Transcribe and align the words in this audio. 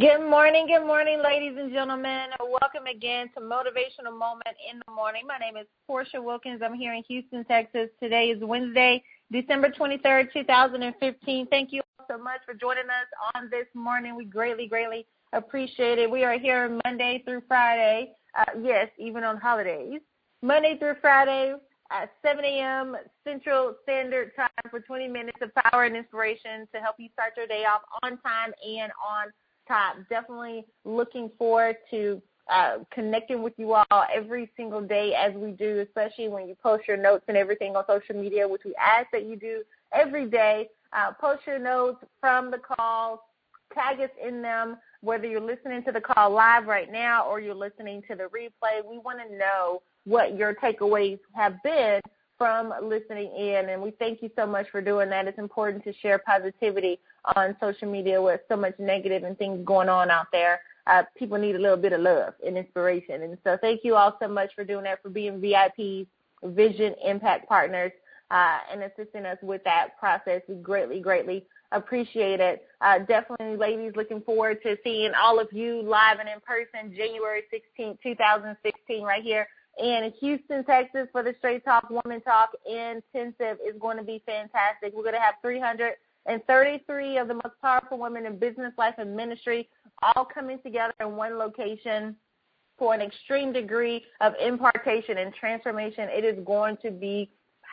Good 0.00 0.22
morning, 0.22 0.68
good 0.68 0.86
morning, 0.86 1.20
ladies 1.22 1.58
and 1.58 1.70
gentlemen. 1.70 2.30
Welcome 2.40 2.86
again 2.86 3.28
to 3.34 3.42
Motivational 3.42 4.18
Moment 4.18 4.56
in 4.72 4.80
the 4.86 4.90
Morning. 4.90 5.24
My 5.28 5.36
name 5.36 5.58
is 5.58 5.66
Portia 5.86 6.20
Wilkins. 6.20 6.62
I'm 6.64 6.72
here 6.72 6.94
in 6.94 7.02
Houston, 7.08 7.44
Texas. 7.44 7.90
Today 8.02 8.30
is 8.30 8.42
Wednesday, 8.42 9.04
December 9.30 9.68
23rd, 9.68 10.32
2015. 10.32 11.46
Thank 11.48 11.74
you 11.74 11.82
all 11.98 12.06
so 12.08 12.16
much 12.16 12.40
for 12.46 12.54
joining 12.54 12.84
us 12.84 13.34
on 13.34 13.50
this 13.50 13.66
morning. 13.74 14.16
We 14.16 14.24
greatly, 14.24 14.66
greatly 14.66 15.04
appreciate 15.34 15.98
it. 15.98 16.10
We 16.10 16.24
are 16.24 16.38
here 16.38 16.80
Monday 16.86 17.22
through 17.26 17.42
Friday. 17.46 18.12
Uh, 18.34 18.46
yes, 18.62 18.88
even 18.98 19.24
on 19.24 19.36
holidays. 19.36 20.00
Monday 20.40 20.78
through 20.78 20.94
Friday 21.02 21.52
at 21.90 22.10
7 22.22 22.42
a.m. 22.42 22.96
Central 23.24 23.74
Standard 23.82 24.32
Time 24.36 24.48
for 24.70 24.80
20 24.80 25.06
minutes 25.08 25.38
of 25.42 25.50
power 25.54 25.84
and 25.84 25.94
inspiration 25.94 26.66
to 26.74 26.80
help 26.80 26.96
you 26.98 27.10
start 27.12 27.34
your 27.36 27.46
day 27.46 27.66
off 27.66 27.82
on 28.02 28.12
time 28.22 28.54
and 28.66 28.90
on 29.06 29.26
top. 29.66 29.96
Definitely 30.08 30.64
looking 30.84 31.30
forward 31.38 31.76
to 31.90 32.20
uh, 32.50 32.78
connecting 32.92 33.42
with 33.42 33.52
you 33.56 33.72
all 33.72 34.04
every 34.12 34.50
single 34.56 34.80
day 34.80 35.14
as 35.14 35.34
we 35.34 35.52
do, 35.52 35.80
especially 35.80 36.28
when 36.28 36.48
you 36.48 36.54
post 36.62 36.86
your 36.88 36.96
notes 36.96 37.24
and 37.28 37.36
everything 37.36 37.76
on 37.76 37.84
social 37.86 38.20
media, 38.20 38.46
which 38.46 38.62
we 38.64 38.74
ask 38.74 39.06
that 39.12 39.24
you 39.26 39.36
do 39.36 39.62
every 39.92 40.28
day. 40.28 40.68
Uh, 40.92 41.12
post 41.12 41.42
your 41.46 41.58
notes 41.58 42.04
from 42.20 42.50
the 42.50 42.58
calls, 42.58 43.18
tag 43.72 44.00
us 44.00 44.10
in 44.26 44.42
them, 44.42 44.76
whether 45.00 45.26
you're 45.26 45.40
listening 45.40 45.82
to 45.84 45.92
the 45.92 46.00
call 46.00 46.30
live 46.30 46.66
right 46.66 46.92
now 46.92 47.26
or 47.26 47.40
you're 47.40 47.54
listening 47.54 48.02
to 48.08 48.14
the 48.14 48.24
replay. 48.24 48.84
We 48.86 48.98
want 48.98 49.18
to 49.26 49.36
know 49.36 49.82
what 50.04 50.36
your 50.36 50.54
takeaways 50.54 51.18
have 51.34 51.54
been 51.62 52.00
from 52.36 52.74
listening 52.82 53.34
in. 53.36 53.68
And 53.70 53.80
we 53.80 53.92
thank 53.92 54.20
you 54.20 54.30
so 54.36 54.46
much 54.46 54.68
for 54.70 54.82
doing 54.82 55.08
that. 55.10 55.28
It's 55.28 55.38
important 55.38 55.84
to 55.84 55.92
share 56.02 56.18
positivity 56.18 56.98
on 57.36 57.56
social 57.60 57.90
media 57.90 58.20
with 58.20 58.40
so 58.48 58.56
much 58.56 58.74
negative 58.78 59.22
and 59.22 59.38
things 59.38 59.64
going 59.64 59.88
on 59.88 60.10
out 60.10 60.26
there. 60.32 60.60
Uh, 60.86 61.02
people 61.16 61.38
need 61.38 61.54
a 61.54 61.58
little 61.58 61.76
bit 61.76 61.92
of 61.92 62.00
love 62.00 62.34
and 62.44 62.58
inspiration. 62.58 63.22
And 63.22 63.38
so 63.44 63.56
thank 63.60 63.82
you 63.84 63.94
all 63.94 64.16
so 64.20 64.28
much 64.28 64.50
for 64.54 64.64
doing 64.64 64.84
that, 64.84 65.02
for 65.02 65.10
being 65.10 65.40
VIPs, 65.40 66.06
Vision 66.44 66.94
Impact 67.04 67.48
Partners, 67.48 67.92
uh, 68.30 68.58
and 68.72 68.82
assisting 68.82 69.24
us 69.24 69.38
with 69.42 69.62
that 69.64 69.98
process. 69.98 70.42
We 70.48 70.56
greatly, 70.56 71.00
greatly 71.00 71.46
appreciate 71.70 72.40
it. 72.40 72.66
Uh, 72.80 72.98
definitely, 73.00 73.56
ladies, 73.56 73.92
looking 73.94 74.22
forward 74.22 74.60
to 74.64 74.76
seeing 74.82 75.12
all 75.14 75.38
of 75.38 75.52
you 75.52 75.82
live 75.82 76.18
and 76.18 76.28
in 76.28 76.40
person 76.40 76.94
January 76.96 77.42
16, 77.50 77.98
2016, 78.02 79.02
right 79.02 79.22
here 79.22 79.46
in 79.78 80.12
Houston, 80.20 80.64
Texas 80.64 81.08
for 81.12 81.22
the 81.22 81.34
Straight 81.38 81.64
Talk 81.64 81.88
Woman 81.88 82.20
Talk 82.20 82.50
Intensive 82.66 83.58
is 83.66 83.74
going 83.80 83.96
to 83.96 84.02
be 84.02 84.22
fantastic. 84.26 84.92
We're 84.94 85.02
going 85.02 85.14
to 85.14 85.20
have 85.20 85.36
333 86.26 87.18
of 87.18 87.28
the 87.28 87.34
most 87.34 87.60
powerful 87.60 87.98
women 87.98 88.26
in 88.26 88.38
business, 88.38 88.72
life, 88.78 88.94
and 88.98 89.16
ministry 89.16 89.68
all 90.02 90.24
coming 90.24 90.58
together 90.62 90.94
in 91.00 91.16
one 91.16 91.38
location 91.38 92.16
for 92.78 92.94
an 92.94 93.00
extreme 93.00 93.52
degree 93.52 94.04
of 94.20 94.34
impartation 94.40 95.18
and 95.18 95.34
transformation. 95.34 96.08
It 96.10 96.24
is 96.24 96.44
going 96.44 96.76
to 96.82 96.90
be 96.90 97.30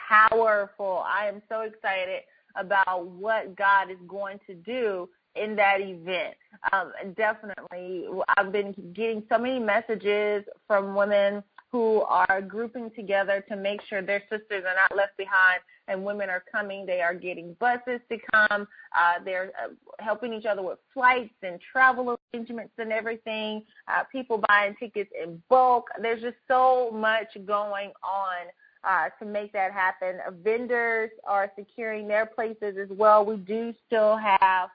powerful. 0.10 1.04
I 1.08 1.28
am 1.28 1.42
so 1.50 1.62
excited 1.62 2.22
about 2.56 3.08
what 3.08 3.56
God 3.56 3.92
is 3.92 3.98
going 4.08 4.40
to 4.48 4.56
do 4.56 5.10
in 5.36 5.56
that 5.56 5.80
event. 5.80 6.36
Um, 6.74 6.92
definitely, 7.16 8.06
I've 8.38 8.52
been 8.52 8.74
getting 8.94 9.24
so 9.30 9.38
many 9.38 9.60
messages 9.60 10.44
from 10.68 10.96
women 10.96 11.44
who 11.72 12.02
are 12.02 12.42
grouping 12.42 12.90
together 12.96 13.44
to 13.48 13.56
make 13.56 13.82
sure 13.88 14.02
their 14.02 14.24
sisters 14.30 14.64
are 14.68 14.76
not 14.76 14.96
left 14.96 15.16
behind 15.18 15.62
and 15.90 16.04
women 16.04 16.30
are 16.30 16.44
coming. 16.52 16.86
They 16.86 17.02
are 17.02 17.14
getting 17.14 17.56
buses 17.60 18.00
to 18.10 18.18
come. 18.32 18.68
Uh, 18.98 19.24
they're 19.24 19.52
uh, 19.62 19.70
helping 20.00 20.34
each 20.34 20.46
other 20.46 20.62
with 20.62 20.80
flights 20.94 21.34
and 21.44 21.60
travel 21.72 22.18
arrangements 22.34 22.74
and 22.78 22.92
everything. 22.92 23.64
Uh, 23.88 24.04
people 24.12 24.42
buying 24.48 24.76
tickets 24.80 25.12
in 25.22 25.42
bulk. 25.50 25.88
There's 26.02 26.22
just 26.22 26.38
so 26.48 26.92
much 26.94 27.28
going 27.46 27.92
on 28.04 28.48
uh, 28.84 29.10
to 29.20 29.26
make 29.26 29.52
that 29.54 29.72
happen. 29.72 30.18
Uh, 30.26 30.32
vendors 30.44 31.10
are 31.26 31.52
securing 31.58 32.08
their 32.08 32.26
places 32.26 32.78
as 32.82 32.90
well. 32.90 33.26
We 33.26 33.38
do 33.38 33.74
still 33.88 34.18
have 34.18 34.70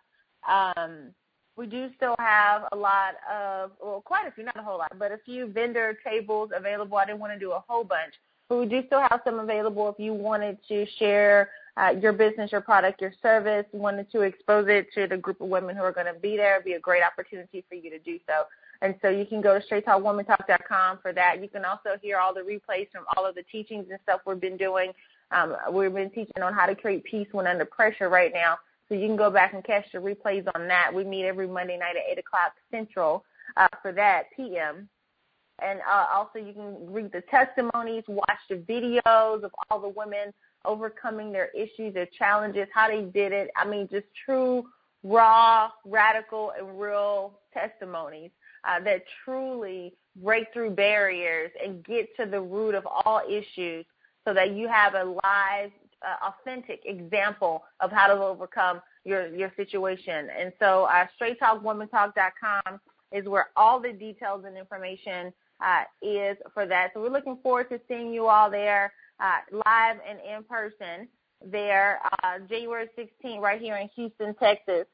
um, 0.48 1.14
we 1.56 1.66
do 1.66 1.88
still 1.96 2.16
have 2.18 2.64
a 2.72 2.76
lot 2.76 3.14
of, 3.32 3.72
well, 3.80 4.02
quite 4.04 4.26
a 4.26 4.32
few, 4.32 4.44
not 4.44 4.58
a 4.58 4.62
whole 4.62 4.78
lot, 4.78 4.92
but 4.98 5.12
a 5.12 5.18
few 5.24 5.46
vendor 5.46 5.96
tables 6.04 6.50
available. 6.54 6.96
I 6.96 7.06
didn't 7.06 7.20
want 7.20 7.32
to 7.32 7.38
do 7.38 7.52
a 7.52 7.62
whole 7.68 7.84
bunch, 7.84 8.14
but 8.48 8.58
we 8.58 8.66
do 8.66 8.82
still 8.86 9.00
have 9.00 9.20
some 9.24 9.38
available 9.38 9.88
if 9.88 9.98
you 9.98 10.12
wanted 10.12 10.58
to 10.68 10.86
share 10.98 11.50
uh, 11.76 11.90
your 12.00 12.12
business, 12.12 12.52
your 12.52 12.60
product, 12.60 13.00
your 13.00 13.12
service, 13.20 13.64
wanted 13.72 14.10
to 14.12 14.20
expose 14.20 14.66
it 14.68 14.86
to 14.94 15.06
the 15.06 15.16
group 15.16 15.40
of 15.40 15.48
women 15.48 15.74
who 15.74 15.82
are 15.82 15.92
going 15.92 16.12
to 16.12 16.18
be 16.20 16.36
there. 16.36 16.54
It'd 16.54 16.64
be 16.64 16.74
a 16.74 16.80
great 16.80 17.02
opportunity 17.02 17.64
for 17.68 17.74
you 17.74 17.90
to 17.90 17.98
do 17.98 18.18
so. 18.26 18.44
And 18.80 18.94
so 19.02 19.08
you 19.08 19.24
can 19.24 19.40
go 19.40 19.58
to 19.58 19.66
straighttalkwomantalk.com 19.66 20.98
for 21.02 21.12
that. 21.12 21.42
You 21.42 21.48
can 21.48 21.64
also 21.64 21.96
hear 22.00 22.18
all 22.18 22.34
the 22.34 22.40
replays 22.40 22.90
from 22.92 23.04
all 23.16 23.26
of 23.26 23.34
the 23.34 23.42
teachings 23.44 23.86
and 23.90 23.98
stuff 24.02 24.20
we've 24.26 24.40
been 24.40 24.56
doing. 24.56 24.92
Um, 25.30 25.56
we've 25.72 25.92
been 25.92 26.10
teaching 26.10 26.42
on 26.42 26.52
how 26.52 26.66
to 26.66 26.76
create 26.76 27.04
peace 27.04 27.26
when 27.32 27.46
under 27.46 27.64
pressure 27.64 28.08
right 28.08 28.32
now. 28.32 28.58
So 28.88 28.94
you 28.94 29.06
can 29.06 29.16
go 29.16 29.30
back 29.30 29.54
and 29.54 29.64
catch 29.64 29.86
the 29.92 29.98
replays 29.98 30.46
on 30.54 30.68
that. 30.68 30.92
We 30.92 31.04
meet 31.04 31.24
every 31.24 31.48
Monday 31.48 31.78
night 31.78 31.96
at 31.96 32.12
8 32.12 32.18
o'clock 32.18 32.52
Central 32.70 33.24
uh, 33.56 33.68
for 33.80 33.92
that 33.92 34.24
p.m. 34.36 34.88
And 35.62 35.80
uh, 35.80 36.06
also 36.12 36.38
you 36.38 36.52
can 36.52 36.92
read 36.92 37.12
the 37.12 37.22
testimonies, 37.30 38.04
watch 38.08 38.38
the 38.48 38.56
videos 38.56 39.44
of 39.44 39.52
all 39.70 39.80
the 39.80 39.88
women 39.88 40.32
overcoming 40.64 41.30
their 41.32 41.48
issues, 41.48 41.94
their 41.94 42.08
challenges, 42.18 42.66
how 42.74 42.88
they 42.88 43.02
did 43.02 43.32
it. 43.32 43.50
I 43.56 43.66
mean, 43.66 43.88
just 43.90 44.06
true, 44.24 44.64
raw, 45.02 45.70
radical, 45.84 46.52
and 46.58 46.80
real 46.80 47.38
testimonies 47.52 48.30
uh, 48.66 48.80
that 48.80 49.04
truly 49.24 49.94
break 50.22 50.52
through 50.52 50.70
barriers 50.70 51.50
and 51.62 51.84
get 51.84 52.14
to 52.16 52.26
the 52.26 52.40
root 52.40 52.74
of 52.74 52.86
all 52.86 53.22
issues 53.28 53.84
so 54.24 54.32
that 54.32 54.52
you 54.52 54.68
have 54.68 54.94
a 54.94 55.04
live 55.04 55.70
uh, 56.02 56.28
authentic 56.28 56.80
example 56.84 57.64
of 57.80 57.90
how 57.90 58.06
to 58.06 58.14
overcome 58.14 58.80
your 59.04 59.34
your 59.34 59.52
situation. 59.56 60.28
And 60.38 60.52
so, 60.58 60.84
uh, 60.84 61.06
straighttalkwomantalk.com 61.20 62.80
is 63.12 63.26
where 63.26 63.48
all 63.56 63.80
the 63.80 63.92
details 63.92 64.44
and 64.46 64.56
information 64.56 65.32
is 66.02 66.36
for 66.52 66.66
that. 66.66 66.90
So 66.94 67.00
we're 67.00 67.10
looking 67.10 67.38
forward 67.42 67.68
to 67.70 67.80
seeing 67.88 68.12
you 68.12 68.26
all 68.26 68.50
there, 68.50 68.92
uh, 69.20 69.38
live 69.52 69.96
and 70.08 70.18
in 70.20 70.44
person 70.44 71.08
there, 71.44 72.00
uh, 72.22 72.38
January 72.48 72.88
16th, 72.98 73.40
right 73.40 73.60
here 73.60 73.76
in 73.76 73.88
Houston, 73.96 74.34
Texas, 74.34 74.86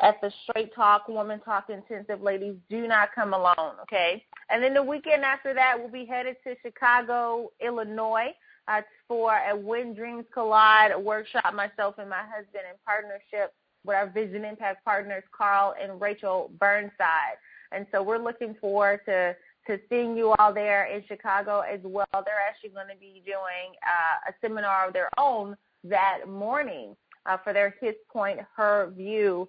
at 0.00 0.20
the 0.20 0.32
Straight 0.42 0.74
Talk 0.74 1.08
Woman 1.08 1.40
Talk 1.40 1.70
Intensive. 1.70 2.22
Ladies, 2.22 2.56
do 2.68 2.86
not 2.88 3.10
come 3.14 3.34
alone, 3.34 3.74
okay? 3.82 4.24
And 4.50 4.62
then 4.62 4.74
the 4.74 4.82
weekend 4.82 5.22
after 5.22 5.54
that, 5.54 5.76
we'll 5.78 5.90
be 5.90 6.04
headed 6.04 6.36
to 6.44 6.54
Chicago, 6.62 7.50
Illinois 7.60 8.32
uh, 8.68 8.82
for 9.08 9.34
a 9.50 9.56
When 9.56 9.94
Dreams 9.94 10.24
Collide 10.32 10.92
workshop, 11.02 11.54
myself 11.54 11.96
and 11.98 12.10
my 12.10 12.22
husband 12.22 12.64
in 12.70 12.76
partnership 12.84 13.54
with 13.84 13.96
our 13.96 14.08
Vision 14.08 14.44
Impact 14.44 14.84
partners, 14.84 15.24
Carl 15.36 15.74
and 15.80 16.00
Rachel 16.00 16.50
Burnside. 16.58 17.38
And 17.72 17.86
so 17.90 18.02
we're 18.02 18.22
looking 18.22 18.54
forward 18.60 19.00
to 19.06 19.34
to 19.66 19.78
seeing 19.88 20.16
you 20.16 20.34
all 20.38 20.52
there 20.52 20.86
in 20.86 21.04
Chicago 21.06 21.60
as 21.60 21.80
well. 21.82 22.06
They're 22.12 22.40
actually 22.48 22.70
going 22.70 22.88
to 22.88 22.96
be 22.98 23.22
doing 23.24 23.74
uh, 23.82 24.30
a 24.30 24.34
seminar 24.40 24.88
of 24.88 24.92
their 24.92 25.08
own 25.18 25.56
that 25.84 26.20
morning 26.28 26.96
uh, 27.26 27.36
for 27.38 27.52
their 27.52 27.74
His 27.80 27.94
Point, 28.12 28.40
Her 28.56 28.92
View 28.96 29.48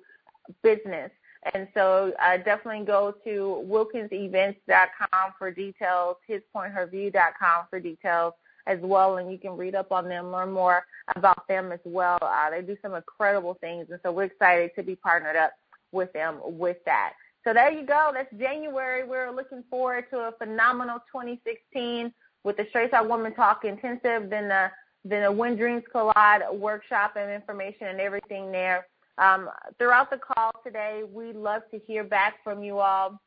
business. 0.62 1.12
And 1.53 1.68
so 1.74 2.13
uh, 2.22 2.38
definitely 2.38 2.85
go 2.85 3.13
to 3.24 3.66
wilkinsevents.com 3.68 5.34
for 5.38 5.51
details, 5.51 6.16
hispointherview.com 6.30 7.66
for 7.69 7.80
details 7.80 8.34
as 8.66 8.80
well, 8.81 9.18
and 9.18 9.30
you 9.31 9.38
can 9.38 9.57
read 9.57 9.75
up 9.75 9.91
on 9.91 10.07
them, 10.07 10.31
learn 10.31 10.51
more 10.51 10.85
about 11.16 11.47
them 11.50 11.72
as 11.74 11.81
well. 11.84 12.18
Uh, 12.22 12.50
they 12.50 12.62
do 12.62 12.78
some 12.81 12.94
incredible 12.94 13.57
things, 13.59 13.88
and 13.90 14.00
so 14.03 14.12
we're 14.12 14.24
excited 14.24 14.72
to 14.75 14.84
be 14.84 14.95
partnered 14.95 15.35
up 15.35 15.51
with 15.91 16.13
them 16.13 16.40
with 16.44 16.78
that. 16.85 17.13
So 17.44 17.54
there 17.54 17.72
you 17.72 17.86
go. 17.86 18.12
That's 18.13 18.34
January. 18.40 19.04
We're 19.04 19.31
looking 19.31 19.63
forward 19.69 20.06
to 20.12 20.18
a 20.18 20.31
phenomenal 20.38 21.00
2016 21.12 22.13
with 22.44 22.57
the 22.57 22.66
Straight 22.69 22.92
Talk 22.92 23.07
Woman 23.07 23.34
Talk 23.34 23.66
Intensive, 23.66 24.30
then 24.30 24.48
the 24.48 24.72
then 25.06 25.24
a 25.24 25.31
When 25.31 25.57
Dreams 25.57 25.84
Collide 25.92 26.44
workshop 26.54 27.16
and 27.18 27.30
information 27.30 27.88
and 27.88 28.00
everything 28.00 28.51
there. 28.51 28.88
Um, 29.18 29.50
throughout 29.78 30.10
the 30.10 30.18
call 30.18 30.51
today, 30.66 31.01
we'd 31.12 31.36
love 31.36 31.63
to 31.72 31.80
hear 31.80 32.06
back 32.06 32.36
from 32.42 32.63
you 32.63 32.80
all. 32.80 33.19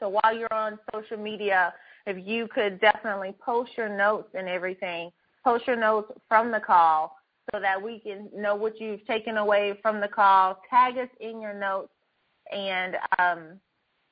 So 0.00 0.08
while 0.08 0.34
you're 0.34 0.52
on 0.52 0.78
social 0.92 1.18
media, 1.18 1.74
if 2.06 2.16
you 2.26 2.48
could 2.48 2.80
definitely 2.80 3.34
post 3.44 3.72
your 3.76 3.88
notes 3.88 4.30
and 4.34 4.48
everything, 4.48 5.10
post 5.44 5.66
your 5.66 5.76
notes 5.76 6.10
from 6.28 6.50
the 6.50 6.60
call 6.60 7.16
so 7.52 7.60
that 7.60 7.80
we 7.80 8.00
can 8.00 8.30
know 8.34 8.54
what 8.54 8.80
you've 8.80 9.06
taken 9.06 9.36
away 9.36 9.78
from 9.82 10.00
the 10.00 10.08
call. 10.08 10.58
Tag 10.70 10.96
us 10.96 11.08
in 11.20 11.40
your 11.40 11.54
notes 11.54 11.92
and 12.50 12.96
um, 13.18 13.60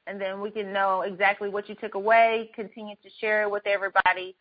and 0.07 0.21
then 0.21 0.41
we 0.41 0.51
can 0.51 0.73
know 0.73 1.03
exactly 1.03 1.49
what 1.49 1.69
you 1.69 1.75
took 1.75 1.95
away. 1.95 2.51
Continue 2.55 2.97
to 3.03 3.11
share 3.21 3.43
it 3.43 3.51
with 3.51 3.67
everybody 3.67 4.37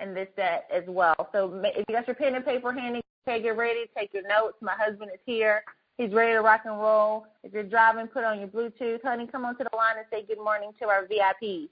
in 0.00 0.14
this 0.14 0.28
set 0.36 0.68
as 0.72 0.84
well. 0.86 1.28
So 1.32 1.60
if 1.64 1.84
you 1.88 1.94
got 1.94 2.06
your 2.06 2.14
pen 2.14 2.34
and 2.34 2.44
paper 2.44 2.72
handy, 2.72 3.00
okay, 3.26 3.42
get 3.42 3.56
ready, 3.56 3.86
take 3.96 4.12
your 4.12 4.26
notes. 4.28 4.58
My 4.60 4.74
husband 4.74 5.10
is 5.12 5.20
here 5.24 5.62
He's 5.98 6.12
ready 6.12 6.32
to 6.32 6.40
rock 6.40 6.60
and 6.64 6.78
roll. 6.78 7.26
If 7.42 7.52
you're 7.52 7.64
driving, 7.64 8.06
put 8.06 8.22
on 8.22 8.38
your 8.38 8.48
Bluetooth. 8.48 9.02
Honey, 9.02 9.26
come 9.26 9.44
onto 9.44 9.64
the 9.64 9.76
line 9.76 9.96
and 9.96 10.06
say 10.12 10.24
good 10.24 10.42
morning 10.42 10.70
to 10.80 10.86
our 10.86 11.06
VIPs. 11.06 11.68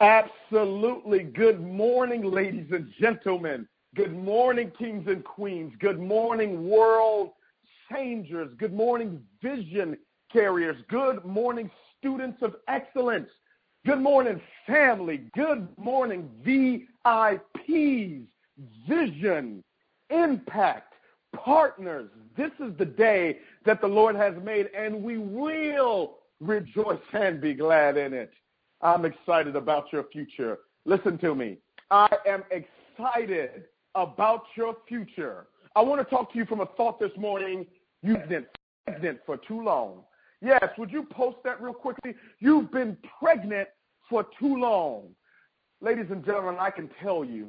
Absolutely. 0.00 1.22
Good 1.22 1.64
morning, 1.64 2.24
ladies 2.24 2.66
and 2.72 2.92
gentlemen. 3.00 3.68
Good 3.94 4.12
morning, 4.12 4.72
kings 4.76 5.06
and 5.06 5.22
queens. 5.22 5.72
Good 5.78 6.00
morning, 6.00 6.68
world 6.68 7.30
changers. 7.94 8.50
Good 8.58 8.72
morning, 8.72 9.20
vision 9.42 9.96
carriers. 10.32 10.76
Good 10.88 11.24
morning, 11.24 11.70
students 11.98 12.38
of 12.42 12.56
excellence. 12.68 13.28
Good 13.86 14.00
morning, 14.00 14.40
family. 14.66 15.28
Good 15.34 15.68
morning, 15.76 16.30
VIPs, 16.44 18.24
vision, 18.88 19.62
impact, 20.10 20.94
partners. 21.36 22.10
This 22.36 22.50
is 22.60 22.76
the 22.78 22.84
day 22.84 23.38
that 23.64 23.80
the 23.80 23.86
Lord 23.86 24.16
has 24.16 24.34
made, 24.42 24.70
and 24.76 25.02
we 25.02 25.18
will 25.18 26.18
rejoice 26.40 26.98
and 27.12 27.40
be 27.40 27.54
glad 27.54 27.96
in 27.96 28.12
it. 28.12 28.32
I'm 28.80 29.04
excited 29.04 29.56
about 29.56 29.92
your 29.92 30.04
future. 30.04 30.58
Listen 30.84 31.18
to 31.18 31.34
me. 31.34 31.58
I 31.90 32.08
am 32.26 32.42
excited 32.50 33.64
about 33.94 34.44
your 34.56 34.76
future. 34.88 35.46
I 35.76 35.82
want 35.82 36.00
to 36.00 36.04
talk 36.08 36.32
to 36.32 36.38
you 36.38 36.46
from 36.46 36.60
a 36.60 36.66
thought 36.66 36.98
this 37.00 37.10
morning. 37.16 37.66
You've 38.04 38.28
been 38.28 38.44
pregnant 38.86 39.20
for 39.24 39.38
too 39.48 39.62
long. 39.62 40.00
Yes, 40.42 40.68
would 40.76 40.90
you 40.90 41.04
post 41.04 41.38
that 41.44 41.62
real 41.62 41.72
quickly? 41.72 42.14
You've 42.38 42.70
been 42.70 42.98
pregnant 43.18 43.68
for 44.10 44.26
too 44.38 44.56
long. 44.58 45.04
Ladies 45.80 46.06
and 46.10 46.22
gentlemen, 46.24 46.56
I 46.60 46.70
can 46.70 46.90
tell 47.02 47.24
you 47.24 47.48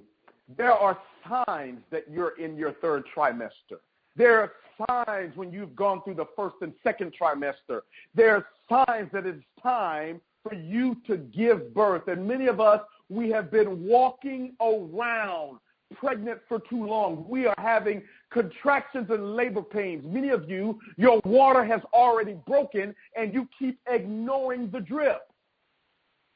there 0.57 0.71
are 0.71 0.97
signs 1.27 1.79
that 1.91 2.05
you're 2.09 2.39
in 2.39 2.55
your 2.55 2.71
third 2.73 3.03
trimester. 3.13 3.79
There 4.15 4.39
are 4.39 4.51
signs 4.87 5.35
when 5.35 5.51
you've 5.51 5.75
gone 5.75 6.01
through 6.03 6.15
the 6.15 6.27
first 6.37 6.55
and 6.61 6.71
second 6.83 7.13
trimester. 7.19 7.81
There 8.13 8.35
are 8.37 8.85
signs 8.87 9.09
that 9.11 9.25
it's 9.25 9.43
time 9.61 10.21
for 10.41 10.55
you 10.55 10.95
to 11.07 11.17
give 11.17 11.73
birth. 11.73 12.07
And 12.07 12.25
many 12.25 12.47
of 12.47 12.61
us, 12.61 12.79
we 13.09 13.29
have 13.31 13.51
been 13.51 13.85
walking 13.85 14.53
around 14.61 15.59
pregnant 15.93 16.39
for 16.47 16.59
too 16.69 16.85
long. 16.85 17.25
We 17.27 17.45
are 17.45 17.55
having 17.57 18.01
contractions 18.31 19.07
and 19.09 19.35
labor 19.35 19.61
pains. 19.61 20.03
Many 20.05 20.29
of 20.29 20.49
you, 20.49 20.79
your 20.97 21.21
water 21.25 21.63
has 21.63 21.81
already 21.93 22.35
broken 22.47 22.95
and 23.15 23.33
you 23.33 23.47
keep 23.57 23.79
ignoring 23.87 24.69
the 24.71 24.79
drip. 24.79 25.21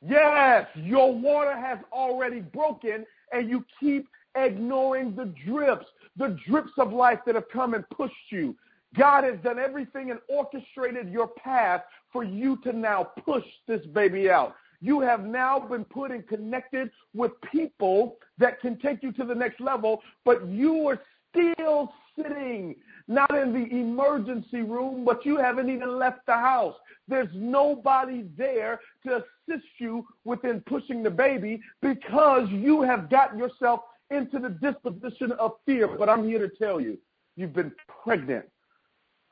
Yes, 0.07 0.67
your 0.75 1.13
water 1.13 1.57
has 1.57 1.79
already 1.91 2.39
broken 2.39 3.05
and 3.33 3.49
you 3.49 3.65
keep 3.79 4.07
ignoring 4.35 5.15
the 5.15 5.33
drips, 5.45 5.85
the 6.15 6.37
drips 6.47 6.71
of 6.77 6.93
life 6.93 7.19
that 7.25 7.35
have 7.35 7.49
come 7.49 7.73
and 7.73 7.87
pushed 7.89 8.13
you. 8.29 8.55
God 8.97 9.23
has 9.23 9.35
done 9.43 9.59
everything 9.59 10.09
and 10.09 10.19
orchestrated 10.29 11.09
your 11.09 11.27
path 11.27 11.81
for 12.11 12.23
you 12.23 12.57
to 12.63 12.73
now 12.73 13.03
push 13.03 13.43
this 13.67 13.85
baby 13.87 14.29
out. 14.29 14.55
You 14.81 15.01
have 15.01 15.25
now 15.25 15.59
been 15.59 15.85
put 15.85 16.11
and 16.11 16.25
connected 16.27 16.89
with 17.13 17.31
people 17.51 18.17
that 18.37 18.61
can 18.61 18.77
take 18.79 19.03
you 19.03 19.11
to 19.13 19.25
the 19.25 19.35
next 19.35 19.59
level, 19.59 20.01
but 20.23 20.47
you 20.47 20.87
are 20.87 21.01
still 21.31 21.93
sitting 22.15 22.75
not 23.07 23.35
in 23.35 23.53
the 23.53 23.65
emergency 23.75 24.61
room, 24.61 25.03
but 25.03 25.25
you 25.25 25.37
haven't 25.37 25.69
even 25.69 25.97
left 25.97 26.25
the 26.25 26.33
house. 26.33 26.75
There's 27.07 27.29
nobody 27.33 28.25
there 28.37 28.79
to 29.05 29.17
assist 29.17 29.65
you 29.79 30.05
within 30.25 30.61
pushing 30.61 31.01
the 31.01 31.09
baby 31.09 31.61
because 31.81 32.47
you 32.49 32.81
have 32.83 33.09
gotten 33.09 33.39
yourself 33.39 33.81
into 34.11 34.39
the 34.39 34.49
disposition 34.49 35.31
of 35.33 35.53
fear. 35.65 35.87
But 35.87 36.09
I'm 36.09 36.25
here 36.25 36.39
to 36.39 36.55
tell 36.55 36.79
you, 36.79 36.97
you've 37.35 37.53
been 37.53 37.71
pregnant 38.03 38.45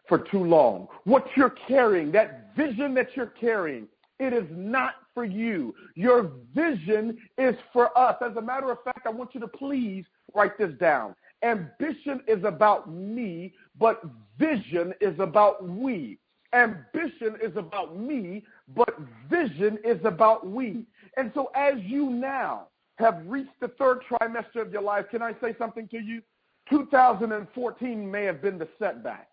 for 0.08 0.20
too 0.20 0.44
long. 0.44 0.88
What 1.04 1.28
you're 1.36 1.56
carrying, 1.68 2.12
that 2.14 2.56
vision 2.56 2.94
that 2.96 3.10
you're 3.16 3.34
carrying, 3.40 3.88
it 4.19 4.34
is 4.34 4.46
not 4.52 4.96
for 5.14 5.25
you. 5.25 5.75
Your 5.96 6.31
vision 6.56 7.18
is 7.38 7.56
for 7.72 7.96
us. 7.98 8.16
As 8.22 8.36
a 8.38 8.42
matter 8.42 8.72
of 8.72 8.84
fact, 8.84 9.06
I 9.06 9.10
want 9.10 9.34
you 9.34 9.40
to 9.42 9.48
please 9.48 10.06
write 10.34 10.58
this 10.58 10.74
down. 10.80 11.16
Ambition 11.44 12.22
is 12.28 12.44
about 12.44 12.92
me, 12.92 13.54
but 13.80 14.02
vision 14.40 14.94
is 15.02 15.19
about 15.19 15.68
we. 15.68 16.18
Ambition 16.54 17.36
is 17.44 17.56
about 17.56 17.98
me, 17.98 18.44
but 18.75 18.98
vision 19.30 19.78
is 19.84 20.00
about 20.04 20.48
we. 20.48 20.86
And 21.18 21.31
so 21.36 21.52
as 21.56 21.75
you 21.84 22.10
now 22.10 22.68
have 22.96 23.22
reached 23.28 23.60
the 23.60 23.68
third 23.80 24.00
trimester 24.10 24.62
of 24.62 24.72
your 24.72 24.81
life, 24.81 25.06
can 25.12 25.22
I 25.22 25.34
say 25.42 25.56
something 25.60 25.88
to 25.90 26.00
you? 26.00 26.22
2014 26.69 28.12
may 28.12 28.24
have 28.24 28.42
been 28.42 28.58
the 28.58 28.68
setback. 28.80 29.28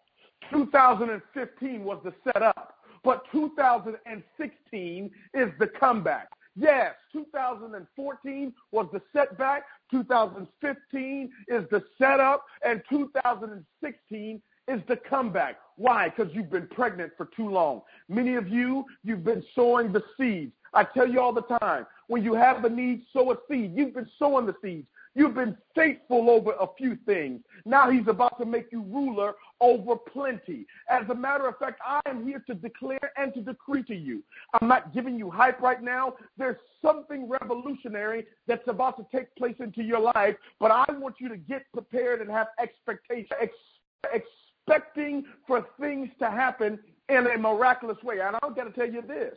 2015 0.52 1.84
was 1.84 1.98
the 2.04 2.12
setup, 2.25 2.75
but 3.04 3.30
2016 3.30 5.10
is 5.34 5.50
the 5.58 5.66
comeback. 5.66 6.28
Yes, 6.56 6.94
2014 7.12 8.54
was 8.72 8.86
the 8.92 9.02
setback, 9.12 9.64
2015 9.90 11.32
is 11.48 11.64
the 11.70 11.82
setup, 11.98 12.44
and 12.64 12.82
2016 12.88 14.42
is 14.68 14.80
the 14.88 14.96
comeback. 14.96 15.56
Why? 15.76 16.08
Because 16.08 16.32
you've 16.32 16.50
been 16.50 16.68
pregnant 16.68 17.12
for 17.16 17.26
too 17.36 17.50
long. 17.50 17.82
Many 18.08 18.36
of 18.36 18.48
you, 18.48 18.84
you've 19.02 19.24
been 19.24 19.44
sowing 19.54 19.92
the 19.92 20.02
seeds. 20.16 20.52
I 20.72 20.84
tell 20.84 21.08
you 21.08 21.20
all 21.20 21.32
the 21.32 21.58
time, 21.60 21.86
when 22.06 22.24
you 22.24 22.34
have 22.34 22.62
the 22.62 22.70
need, 22.70 23.02
sow 23.12 23.32
a 23.32 23.36
seed. 23.48 23.72
You've 23.76 23.94
been 23.94 24.08
sowing 24.18 24.46
the 24.46 24.54
seeds. 24.62 24.86
You've 25.14 25.34
been 25.34 25.56
faithful 25.75 26.28
over 26.28 26.52
a 26.52 26.66
few 26.76 26.96
things. 27.06 27.40
Now 27.64 27.90
he's 27.90 28.08
about 28.08 28.38
to 28.40 28.46
make 28.46 28.72
you 28.72 28.82
ruler 28.82 29.34
over 29.61 29.96
plenty. 29.96 30.66
As 30.90 31.08
a 31.08 31.14
matter 31.14 31.46
of 31.46 31.56
fact, 31.58 31.81
I 31.87 32.00
am 32.06 32.26
here 32.26 32.43
to 32.49 32.55
declare 32.55 33.12
and 33.16 33.32
to 33.34 33.40
decree 33.40 33.84
to 33.84 33.94
you. 33.94 34.25
I'm 34.61 34.66
not 34.69 34.93
giving 34.93 35.16
you 35.16 35.31
hype 35.31 35.61
right 35.61 35.82
now. 35.82 36.14
There's 36.37 36.56
something 36.82 37.28
revolutionary 37.28 38.26
that's 38.49 38.66
about 38.66 38.96
to 38.96 39.06
take 39.16 39.34
place 39.37 39.56
into 39.61 39.82
your 39.82 40.00
life, 40.00 40.37
but 40.58 40.72
I 40.72 40.84
want 40.93 41.17
you 41.20 41.28
to 41.28 41.37
get 41.37 41.62
prepared 41.72 42.20
and 42.20 42.31
have 42.31 42.49
expectation, 42.60 43.37
ex- 43.40 44.22
expecting 44.67 45.25
for 45.46 45.64
things 45.81 46.08
to 46.19 46.31
happen 46.31 46.78
in 47.08 47.26
a 47.26 47.38
miraculous 47.38 48.02
way. 48.02 48.20
And 48.20 48.37
I've 48.43 48.56
got 48.56 48.64
to 48.64 48.72
tell 48.72 48.90
you 48.90 49.02
this 49.02 49.37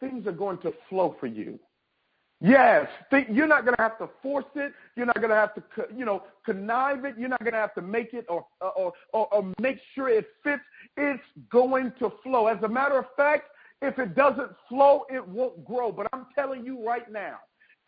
things 0.00 0.26
are 0.26 0.32
going 0.32 0.58
to 0.58 0.72
flow 0.88 1.14
for 1.20 1.26
you. 1.26 1.58
Yes, 2.42 2.88
you're 3.30 3.46
not 3.46 3.66
going 3.66 3.76
to 3.76 3.82
have 3.82 3.98
to 3.98 4.08
force 4.22 4.46
it. 4.54 4.72
You're 4.96 5.04
not 5.04 5.16
going 5.16 5.28
to 5.28 5.34
have 5.36 5.54
to, 5.54 5.62
you 5.94 6.06
know, 6.06 6.22
connive 6.46 7.04
it. 7.04 7.16
You're 7.18 7.28
not 7.28 7.40
going 7.40 7.52
to 7.52 7.58
have 7.58 7.74
to 7.74 7.82
make 7.82 8.14
it 8.14 8.24
or, 8.30 8.46
or, 8.62 8.94
or, 9.12 9.34
or 9.34 9.52
make 9.60 9.78
sure 9.94 10.08
it 10.08 10.26
fits. 10.42 10.62
It's 10.96 11.22
going 11.50 11.92
to 11.98 12.10
flow. 12.22 12.46
As 12.46 12.62
a 12.62 12.68
matter 12.68 12.98
of 12.98 13.04
fact, 13.14 13.44
if 13.82 13.98
it 13.98 14.14
doesn't 14.14 14.52
flow, 14.70 15.04
it 15.10 15.26
won't 15.26 15.64
grow. 15.66 15.92
But 15.92 16.06
I'm 16.14 16.26
telling 16.34 16.64
you 16.64 16.82
right 16.84 17.10
now, 17.12 17.36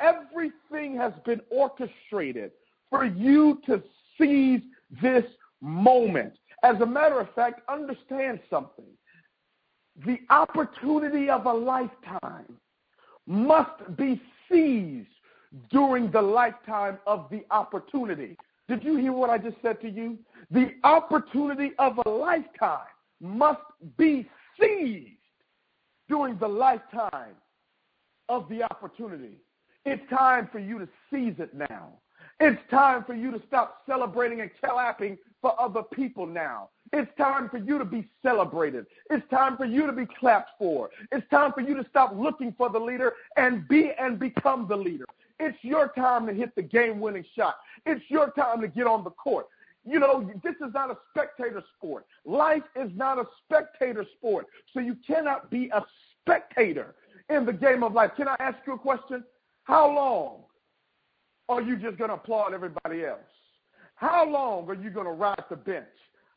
everything 0.00 0.96
has 0.98 1.14
been 1.24 1.40
orchestrated 1.50 2.52
for 2.90 3.06
you 3.06 3.58
to 3.64 3.82
seize 4.18 4.60
this 5.00 5.24
moment. 5.62 6.34
As 6.62 6.78
a 6.82 6.86
matter 6.86 7.18
of 7.20 7.32
fact, 7.34 7.62
understand 7.70 8.38
something. 8.50 8.84
The 10.04 10.18
opportunity 10.28 11.30
of 11.30 11.46
a 11.46 11.52
lifetime 11.52 12.58
must 13.26 13.96
be 13.96 14.20
seized 14.52 15.08
during 15.70 16.10
the 16.10 16.22
lifetime 16.22 16.98
of 17.06 17.26
the 17.30 17.44
opportunity. 17.50 18.36
Did 18.68 18.84
you 18.84 18.96
hear 18.96 19.12
what 19.12 19.30
I 19.30 19.38
just 19.38 19.56
said 19.62 19.80
to 19.82 19.90
you? 19.90 20.18
The 20.50 20.72
opportunity 20.84 21.72
of 21.78 21.98
a 22.06 22.08
lifetime 22.08 22.86
must 23.20 23.60
be 23.96 24.28
seized 24.60 25.08
during 26.08 26.38
the 26.38 26.48
lifetime 26.48 27.34
of 28.28 28.48
the 28.48 28.62
opportunity. 28.62 29.38
It's 29.84 30.02
time 30.10 30.48
for 30.52 30.58
you 30.58 30.78
to 30.78 30.88
seize 31.10 31.34
it 31.38 31.54
now. 31.54 31.94
It's 32.40 32.60
time 32.70 33.04
for 33.04 33.14
you 33.14 33.30
to 33.30 33.42
stop 33.46 33.82
celebrating 33.86 34.40
and 34.40 34.50
clapping 34.62 35.18
for 35.40 35.60
other 35.60 35.82
people 35.82 36.26
now. 36.26 36.70
It's 36.92 37.10
time 37.16 37.48
for 37.48 37.56
you 37.56 37.78
to 37.78 37.84
be 37.84 38.06
celebrated. 38.22 38.86
It's 39.08 39.26
time 39.30 39.56
for 39.56 39.64
you 39.64 39.86
to 39.86 39.92
be 39.92 40.06
clapped 40.18 40.50
for. 40.58 40.90
It's 41.10 41.26
time 41.30 41.52
for 41.52 41.62
you 41.62 41.74
to 41.74 41.86
stop 41.88 42.14
looking 42.14 42.54
for 42.56 42.68
the 42.68 42.78
leader 42.78 43.14
and 43.36 43.66
be 43.66 43.92
and 43.98 44.18
become 44.18 44.66
the 44.68 44.76
leader. 44.76 45.06
It's 45.40 45.56
your 45.62 45.88
time 45.96 46.26
to 46.26 46.34
hit 46.34 46.54
the 46.54 46.62
game 46.62 47.00
winning 47.00 47.24
shot. 47.34 47.56
It's 47.86 48.02
your 48.08 48.30
time 48.32 48.60
to 48.60 48.68
get 48.68 48.86
on 48.86 49.04
the 49.04 49.10
court. 49.10 49.46
You 49.84 49.98
know, 49.98 50.30
this 50.44 50.54
is 50.56 50.72
not 50.74 50.90
a 50.90 50.98
spectator 51.10 51.62
sport. 51.76 52.06
Life 52.24 52.62
is 52.76 52.90
not 52.94 53.18
a 53.18 53.24
spectator 53.44 54.06
sport. 54.16 54.46
So 54.72 54.80
you 54.80 54.96
cannot 55.04 55.50
be 55.50 55.70
a 55.74 55.82
spectator 56.20 56.94
in 57.30 57.46
the 57.46 57.52
game 57.52 57.82
of 57.82 57.92
life. 57.92 58.12
Can 58.16 58.28
I 58.28 58.36
ask 58.38 58.58
you 58.66 58.74
a 58.74 58.78
question? 58.78 59.24
How 59.64 59.92
long 59.92 60.42
are 61.48 61.62
you 61.62 61.76
just 61.76 61.96
going 61.98 62.10
to 62.10 62.14
applaud 62.14 62.54
everybody 62.54 63.04
else? 63.04 63.20
How 63.96 64.28
long 64.28 64.68
are 64.68 64.74
you 64.74 64.90
going 64.90 65.06
to 65.06 65.12
ride 65.12 65.44
the 65.48 65.56
bench? 65.56 65.86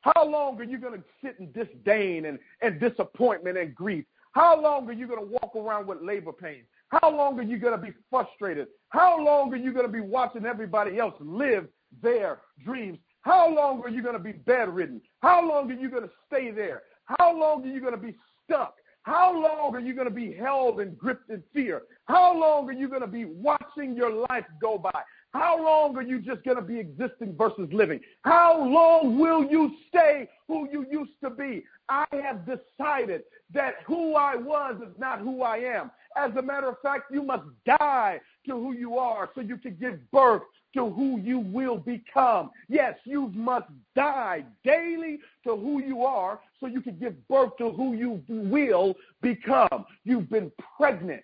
How 0.05 0.23
long 0.23 0.59
are 0.61 0.63
you 0.63 0.77
going 0.77 0.93
to 0.93 1.03
sit 1.23 1.35
in 1.39 1.51
disdain 1.51 2.25
and, 2.25 2.37
and 2.61 2.79
disappointment 2.79 3.57
and 3.57 3.73
grief? 3.73 4.05
How 4.33 4.61
long 4.61 4.87
are 4.87 4.93
you 4.93 5.07
going 5.07 5.19
to 5.19 5.37
walk 5.41 5.55
around 5.55 5.87
with 5.87 5.99
labor 6.01 6.31
pains? 6.31 6.65
How 6.89 7.09
long 7.09 7.39
are 7.39 7.43
you 7.43 7.57
going 7.57 7.75
to 7.75 7.83
be 7.83 7.91
frustrated? 8.11 8.67
How 8.89 9.19
long 9.19 9.51
are 9.51 9.57
you 9.57 9.73
going 9.73 9.87
to 9.87 9.91
be 9.91 10.01
watching 10.01 10.45
everybody 10.45 10.99
else 10.99 11.15
live 11.19 11.67
their 12.03 12.41
dreams? 12.63 12.99
How 13.21 13.51
long 13.51 13.81
are 13.81 13.89
you 13.89 14.03
going 14.03 14.13
to 14.13 14.21
be 14.23 14.33
bedridden? 14.33 15.01
How 15.21 15.47
long 15.47 15.71
are 15.71 15.75
you 15.75 15.89
going 15.89 16.03
to 16.03 16.11
stay 16.27 16.51
there? 16.51 16.83
How 17.05 17.35
long 17.35 17.63
are 17.63 17.73
you 17.73 17.81
going 17.81 17.95
to 17.95 17.99
be 17.99 18.15
stuck? 18.43 18.75
How 19.01 19.33
long 19.33 19.75
are 19.75 19.79
you 19.79 19.95
going 19.95 20.07
to 20.07 20.13
be 20.13 20.33
held 20.33 20.81
and 20.81 20.97
gripped 20.97 21.29
in 21.31 21.41
fear? 21.53 21.83
How 22.05 22.37
long 22.37 22.69
are 22.69 22.73
you 22.73 22.87
going 22.87 23.01
to 23.01 23.07
be 23.07 23.25
watching 23.25 23.95
your 23.95 24.11
life 24.29 24.45
go 24.61 24.77
by? 24.77 25.01
How 25.35 25.61
long 25.61 25.97
are 25.97 26.01
you 26.01 26.21
just 26.21 26.45
going 26.45 26.55
to 26.55 26.63
be 26.63 26.79
existing 26.79 27.35
versus 27.37 27.67
living? 27.73 27.99
How 28.21 28.57
long 28.57 29.19
will 29.19 29.43
you 29.43 29.69
stay 29.89 30.29
who 30.47 30.69
you 30.71 30.85
used 30.89 31.11
to 31.25 31.29
be? 31.29 31.65
I 31.89 32.05
have 32.23 32.45
decided 32.45 33.23
that 33.53 33.73
who 33.85 34.15
I 34.15 34.37
was 34.37 34.75
is 34.81 34.97
not 34.97 35.19
who 35.19 35.41
I 35.41 35.57
am. 35.57 35.91
As 36.15 36.31
a 36.37 36.41
matter 36.41 36.69
of 36.69 36.77
fact, 36.81 37.11
you 37.11 37.21
must 37.21 37.43
die 37.65 38.21
to 38.47 38.53
who 38.53 38.71
you 38.77 38.97
are 38.97 39.29
so 39.35 39.41
you 39.41 39.57
can 39.57 39.75
give 39.75 39.99
birth 40.09 40.43
to 40.73 40.89
who 40.89 41.19
you 41.19 41.39
will 41.39 41.79
become. 41.79 42.49
Yes, 42.69 42.95
you 43.03 43.29
must 43.35 43.67
die 43.93 44.45
daily 44.63 45.19
to 45.45 45.57
who 45.57 45.81
you 45.81 46.03
are 46.03 46.39
so 46.61 46.67
you 46.67 46.79
can 46.79 46.97
give 46.97 47.27
birth 47.27 47.57
to 47.57 47.71
who 47.71 47.93
you 47.93 48.23
will 48.29 48.95
become. 49.21 49.83
You've 50.05 50.29
been 50.29 50.49
pregnant 50.77 51.23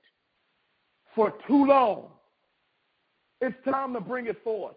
for 1.16 1.34
too 1.48 1.66
long. 1.66 2.10
It's 3.42 3.56
time 3.66 3.94
to 3.94 4.00
bring 4.00 4.28
it 4.28 4.42
forth. 4.44 4.76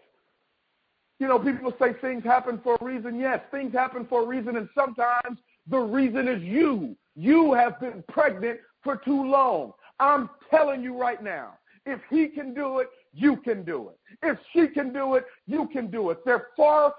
You 1.20 1.28
know, 1.28 1.38
people 1.38 1.72
say 1.80 1.92
things 2.00 2.24
happen 2.24 2.60
for 2.62 2.76
a 2.80 2.84
reason. 2.84 3.20
Yes, 3.20 3.40
things 3.50 3.72
happen 3.72 4.06
for 4.08 4.24
a 4.24 4.26
reason, 4.26 4.56
and 4.56 4.68
sometimes 4.74 5.38
the 5.68 5.78
reason 5.78 6.26
is 6.26 6.42
you. 6.42 6.96
You 7.14 7.52
have 7.52 7.78
been 7.78 8.02
pregnant 8.08 8.58
for 8.82 8.96
too 8.96 9.24
long. 9.24 9.72
I'm 10.00 10.28
telling 10.50 10.82
you 10.82 10.98
right 10.98 11.22
now, 11.22 11.54
if 11.86 12.00
he 12.10 12.28
can 12.28 12.52
do 12.52 12.78
it, 12.80 12.88
you 13.12 13.36
can 13.36 13.64
do 13.64 13.90
it. 13.90 13.98
If 14.22 14.38
she 14.52 14.66
can 14.68 14.92
do 14.92 15.14
it, 15.14 15.24
you 15.46 15.68
can 15.72 15.90
do 15.90 16.10
it. 16.10 16.24
There 16.24 16.34
are 16.34 16.46
far, 16.56 16.94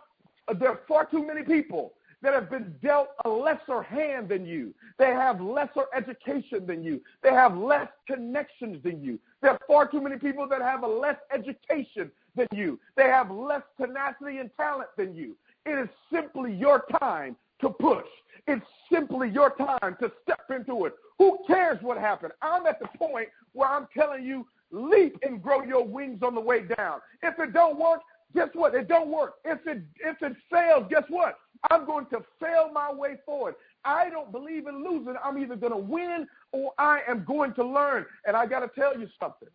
there 0.60 0.70
are 0.70 0.80
far 0.88 1.06
too 1.06 1.26
many 1.26 1.44
people 1.44 1.94
that 2.22 2.34
have 2.34 2.50
been 2.50 2.74
dealt 2.82 3.10
a 3.26 3.30
lesser 3.30 3.82
hand 3.82 4.30
than 4.30 4.46
you. 4.46 4.74
They 4.98 5.12
have 5.12 5.42
lesser 5.42 5.86
education 5.96 6.66
than 6.66 6.84
you. 6.84 7.02
They 7.24 7.32
have 7.32 7.58
less 7.58 7.88
connections 8.08 8.82
than 8.84 9.04
you. 9.04 9.20
There 9.42 9.52
are 9.52 9.60
far 9.68 9.88
too 9.88 10.02
many 10.02 10.18
people 10.18 10.48
that 10.50 10.62
have 10.62 10.84
a 10.84 10.88
less 10.88 11.18
education 11.34 12.12
than 12.36 12.48
you. 12.54 12.80
They 12.96 13.04
have 13.04 13.32
less 13.32 13.64
tenacity 13.80 14.38
and 14.38 14.50
talent 14.58 14.90
than 14.98 15.16
you. 15.16 15.36
It 15.66 15.78
is 15.80 15.90
simply 16.12 16.54
your 16.54 16.86
time 17.00 17.36
to 17.62 17.70
push. 17.70 18.06
It's 18.48 18.66
simply 18.92 19.30
your 19.30 19.52
time 19.52 19.98
to 20.00 20.12
step 20.24 20.42
into 20.50 20.86
it. 20.86 20.94
Who 21.18 21.40
cares 21.48 21.82
what 21.82 21.98
happened? 21.98 22.34
I'm 22.42 22.66
at 22.66 22.80
the 22.80 22.88
point 22.98 23.30
where 23.54 23.70
I'm 23.70 23.88
telling 23.98 24.24
you, 24.24 24.46
leap 24.72 25.18
and 25.24 25.42
grow 25.42 25.64
your 25.64 25.86
wings 25.86 26.22
on 26.22 26.36
the 26.36 26.42
way 26.42 26.64
down. 26.78 27.00
If 27.24 27.40
it 27.40 27.54
don't 27.54 27.80
work, 27.80 28.02
guess 28.34 28.50
what? 28.54 28.76
It 28.76 28.88
don't 28.88 29.10
work. 29.10 29.36
If 29.46 29.66
it 29.66 29.82
if 30.00 30.22
it 30.22 30.36
fails, 30.52 30.86
guess 30.90 31.04
what? 31.10 31.40
I'm 31.72 31.86
going 31.86 32.06
to 32.08 32.24
fail 32.40 32.70
my 32.74 32.92
way 32.92 33.18
forward. 33.26 33.56
I 33.84 34.10
don't 34.10 34.32
believe 34.32 34.68
in 34.68 34.84
losing. 34.84 35.16
I'm 35.24 35.38
either 35.38 35.56
going 35.56 35.72
to 35.72 35.78
win 35.78 36.28
or 36.52 36.74
I 36.78 37.00
am 37.08 37.24
going 37.26 37.54
to 37.56 37.66
learn. 37.66 38.06
And 38.26 38.36
I 38.36 38.46
got 38.46 38.60
to 38.60 38.70
tell 38.80 38.98
you 39.00 39.08
something. 39.20 39.50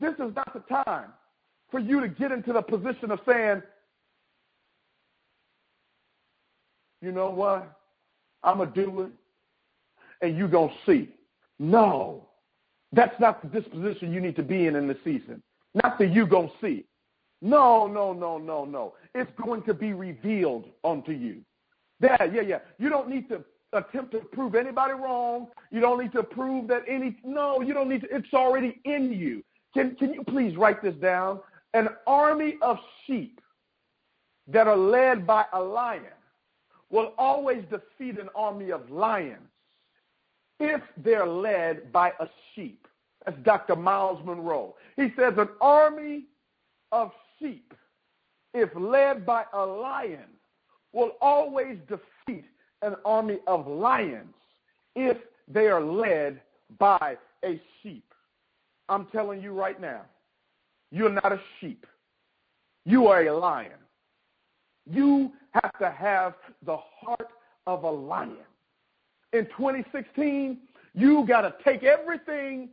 This 0.00 0.14
is 0.14 0.34
not 0.34 0.52
the 0.52 0.60
time 0.84 1.10
for 1.70 1.80
you 1.80 2.00
to 2.00 2.08
get 2.08 2.32
into 2.32 2.52
the 2.52 2.62
position 2.62 3.10
of 3.10 3.20
saying, 3.26 3.62
you 7.00 7.12
know 7.12 7.30
what? 7.30 7.78
I'm 8.42 8.58
going 8.58 8.72
to 8.72 8.84
do 8.84 9.00
it 9.02 9.10
and 10.22 10.36
you're 10.36 10.48
going 10.48 10.70
to 10.70 10.74
see. 10.90 11.08
No. 11.58 12.28
That's 12.92 13.18
not 13.20 13.42
the 13.42 13.60
disposition 13.60 14.12
you 14.12 14.20
need 14.20 14.36
to 14.36 14.42
be 14.42 14.66
in 14.66 14.76
in 14.76 14.86
the 14.86 14.96
season. 15.04 15.42
Not 15.82 15.98
that 15.98 16.12
you're 16.12 16.26
going 16.26 16.48
to 16.48 16.54
see. 16.60 16.84
No, 17.42 17.88
no, 17.88 18.12
no, 18.12 18.38
no, 18.38 18.64
no. 18.64 18.94
It's 19.16 19.30
going 19.44 19.62
to 19.64 19.74
be 19.74 19.92
revealed 19.92 20.66
unto 20.84 21.10
you. 21.10 21.42
Yeah, 22.00 22.24
yeah, 22.24 22.40
yeah. 22.42 22.58
You 22.78 22.88
don't 22.88 23.08
need 23.08 23.28
to 23.30 23.44
attempt 23.72 24.12
to 24.12 24.18
prove 24.18 24.54
anybody 24.54 24.94
wrong. 24.94 25.48
You 25.72 25.80
don't 25.80 26.00
need 26.00 26.12
to 26.12 26.22
prove 26.22 26.68
that 26.68 26.84
any. 26.88 27.16
No, 27.24 27.60
you 27.60 27.74
don't 27.74 27.88
need 27.88 28.02
to. 28.02 28.14
It's 28.14 28.32
already 28.32 28.80
in 28.84 29.12
you. 29.12 29.42
Can 29.74 29.96
Can 29.96 30.14
you 30.14 30.22
please 30.22 30.56
write 30.56 30.82
this 30.82 30.94
down? 30.94 31.40
An 31.74 31.88
army 32.06 32.56
of 32.62 32.78
sheep 33.06 33.40
that 34.46 34.68
are 34.68 34.76
led 34.76 35.26
by 35.26 35.44
a 35.52 35.60
lion 35.60 36.04
will 36.90 37.12
always 37.18 37.64
defeat 37.70 38.20
an 38.20 38.28
army 38.36 38.70
of 38.70 38.88
lions 38.90 39.48
if 40.60 40.80
they're 40.98 41.26
led 41.26 41.90
by 41.90 42.12
a 42.20 42.28
sheep. 42.54 42.86
That's 43.24 43.38
Dr. 43.42 43.74
Myles 43.74 44.24
Munroe. 44.24 44.74
He 44.96 45.12
says 45.16 45.34
an 45.38 45.48
army 45.60 46.26
of 46.92 47.10
sheep, 47.42 47.74
if 48.54 48.70
led 48.74 49.26
by 49.26 49.44
a 49.52 49.60
lion, 49.64 50.30
will 50.92 51.12
always 51.20 51.76
defeat 51.88 52.44
an 52.82 52.94
army 53.04 53.38
of 53.46 53.66
lions 53.66 54.34
if 54.94 55.16
they 55.48 55.66
are 55.66 55.82
led 55.82 56.40
by 56.78 57.16
a 57.44 57.60
sheep. 57.82 58.04
I'm 58.88 59.06
telling 59.06 59.42
you 59.42 59.52
right 59.52 59.80
now, 59.80 60.02
you're 60.90 61.10
not 61.10 61.32
a 61.32 61.40
sheep. 61.60 61.86
You 62.84 63.08
are 63.08 63.22
a 63.22 63.36
lion. 63.36 63.78
You 64.90 65.32
have 65.52 65.72
to 65.78 65.90
have 65.90 66.34
the 66.66 66.76
heart 66.76 67.28
of 67.66 67.84
a 67.84 67.90
lion. 67.90 68.36
In 69.32 69.46
2016, 69.56 70.58
you 70.94 71.24
got 71.26 71.42
to 71.42 71.54
take 71.64 71.84
everything 71.84 72.68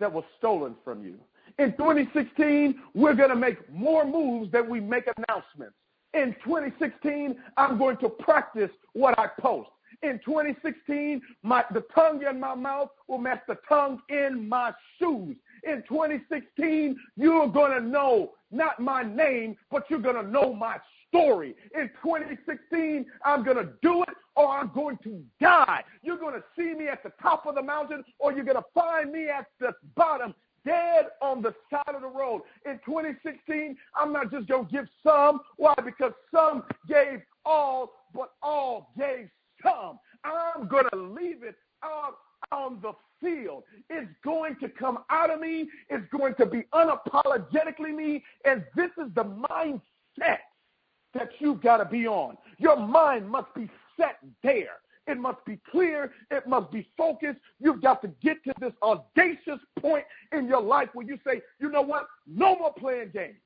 that 0.00 0.10
was 0.10 0.24
stolen 0.38 0.74
from 0.84 1.04
you 1.04 1.18
in 1.58 1.72
2016, 1.72 2.80
we're 2.94 3.14
going 3.14 3.30
to 3.30 3.36
make 3.36 3.70
more 3.70 4.04
moves 4.04 4.50
than 4.52 4.68
we 4.68 4.80
make 4.80 5.04
announcements. 5.16 5.74
In 6.14 6.34
2016, 6.44 7.36
I'm 7.56 7.78
going 7.78 7.96
to 7.98 8.08
practice 8.08 8.70
what 8.92 9.18
I 9.18 9.28
post. 9.40 9.70
In 10.02 10.20
2016, 10.24 11.20
my, 11.42 11.64
the 11.72 11.84
tongue 11.94 12.22
in 12.28 12.40
my 12.40 12.54
mouth 12.54 12.88
will 13.08 13.18
match 13.18 13.40
the 13.46 13.56
tongue 13.68 14.00
in 14.08 14.48
my 14.48 14.72
shoes. 14.98 15.36
In 15.64 15.82
2016, 15.88 16.96
you're 17.16 17.48
going 17.48 17.72
to 17.72 17.80
know 17.80 18.32
not 18.50 18.80
my 18.80 19.02
name, 19.02 19.56
but 19.70 19.84
you're 19.88 20.00
going 20.00 20.16
to 20.16 20.28
know 20.28 20.54
my 20.54 20.78
story. 21.08 21.54
In 21.74 21.88
2016, 22.02 23.06
I'm 23.24 23.44
going 23.44 23.58
to 23.58 23.68
do 23.82 24.02
it 24.02 24.08
or 24.34 24.48
I'm 24.48 24.70
going 24.74 24.98
to 25.04 25.22
die. 25.40 25.84
You're 26.02 26.18
going 26.18 26.34
to 26.34 26.44
see 26.56 26.74
me 26.74 26.88
at 26.88 27.02
the 27.02 27.12
top 27.20 27.46
of 27.46 27.54
the 27.54 27.62
mountain 27.62 28.02
or 28.18 28.32
you're 28.32 28.44
going 28.44 28.56
to 28.56 28.64
find 28.74 29.12
me 29.12 29.28
at 29.28 29.46
the 29.60 29.72
bottom 29.94 30.34
dead 30.64 31.06
on 31.20 31.42
the 31.42 31.54
side 31.70 31.94
of 31.94 32.02
the 32.02 32.08
road. 32.08 32.42
In 32.66 32.78
2016, 32.84 33.76
I'm 33.96 34.12
not 34.12 34.30
just 34.30 34.48
going 34.48 34.66
to 34.66 34.72
give 34.72 34.86
some. 35.04 35.40
Why? 35.56 35.74
Because 35.84 36.12
some 36.34 36.64
gave 36.88 37.20
all, 37.44 37.92
but 38.14 38.32
all 38.42 38.92
gave 38.98 39.28
some. 39.62 39.98
I'm 40.24 40.68
going 40.68 40.86
to 40.92 40.98
leave 40.98 41.42
it 41.42 41.56
out 41.82 42.16
on 42.50 42.78
the 42.82 42.92
field. 43.20 43.64
It's 43.90 44.10
going 44.24 44.56
to 44.60 44.68
come 44.68 44.98
out 45.10 45.30
of 45.30 45.40
me. 45.40 45.68
It's 45.88 46.06
going 46.16 46.34
to 46.36 46.46
be 46.46 46.64
unapologetically 46.74 47.94
me. 47.94 48.24
And 48.44 48.64
this 48.76 48.90
is 48.98 49.12
the 49.14 49.24
mindset 49.24 50.38
that 51.14 51.30
you've 51.38 51.62
got 51.62 51.78
to 51.78 51.84
be 51.84 52.06
on. 52.06 52.36
Your 52.58 52.76
mind 52.76 53.28
must 53.28 53.52
be 53.54 53.68
set 53.96 54.18
there. 54.42 54.78
It 55.06 55.18
must 55.18 55.44
be 55.44 55.58
clear. 55.70 56.12
It 56.30 56.46
must 56.46 56.70
be 56.70 56.88
focused. 56.96 57.38
You've 57.58 57.82
got 57.82 58.02
to 58.02 58.08
get 58.22 58.42
to 58.44 58.54
this 58.60 58.72
audacious 58.82 59.60
point 59.80 60.04
in 60.32 60.46
your 60.46 60.62
life 60.62 60.88
where 60.94 61.06
you 61.06 61.18
say, 61.26 61.42
you 61.60 61.70
know 61.70 61.82
what? 61.82 62.06
No 62.26 62.56
more 62.56 62.72
playing 62.72 63.10
games. 63.12 63.38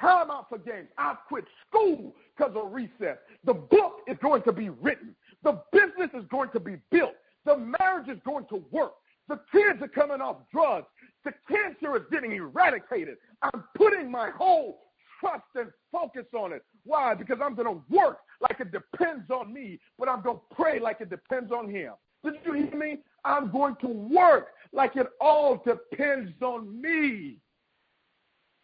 Time 0.00 0.30
out 0.30 0.48
for 0.48 0.58
games. 0.58 0.88
I've 0.98 1.16
quit 1.28 1.44
school 1.68 2.14
because 2.36 2.54
of 2.54 2.72
recess. 2.72 3.18
The 3.44 3.54
book 3.54 4.00
is 4.06 4.18
going 4.20 4.42
to 4.42 4.52
be 4.52 4.68
written. 4.68 5.14
The 5.42 5.62
business 5.72 6.10
is 6.14 6.26
going 6.30 6.50
to 6.50 6.60
be 6.60 6.76
built. 6.90 7.14
The 7.44 7.56
marriage 7.56 8.08
is 8.08 8.18
going 8.26 8.46
to 8.50 8.64
work. 8.70 8.92
The 9.28 9.40
kids 9.52 9.80
are 9.80 9.88
coming 9.88 10.20
off 10.20 10.36
drugs. 10.52 10.86
The 11.24 11.32
cancer 11.48 11.96
is 11.96 12.02
getting 12.10 12.32
eradicated. 12.32 13.16
I'm 13.42 13.64
putting 13.76 14.10
my 14.10 14.30
whole 14.30 14.80
trust 15.20 15.44
and 15.54 15.70
focus 15.90 16.26
on 16.34 16.52
it. 16.52 16.62
Why? 16.84 17.14
Because 17.14 17.38
I'm 17.42 17.54
going 17.54 17.68
to 17.68 17.82
work 17.88 18.18
like 18.40 18.60
it 18.60 18.72
depends 18.72 19.30
on 19.30 19.52
me, 19.52 19.78
but 19.98 20.08
I'm 20.08 20.22
going 20.22 20.36
to 20.36 20.54
pray 20.54 20.78
like 20.80 21.00
it 21.00 21.10
depends 21.10 21.52
on 21.52 21.68
Him. 21.68 21.92
Did 22.24 22.34
you 22.44 22.52
hear 22.54 22.76
me? 22.76 22.98
I'm 23.24 23.50
going 23.50 23.76
to 23.80 23.88
work 23.88 24.48
like 24.72 24.96
it 24.96 25.06
all 25.20 25.62
depends 25.64 26.32
on 26.42 26.80
me, 26.80 27.38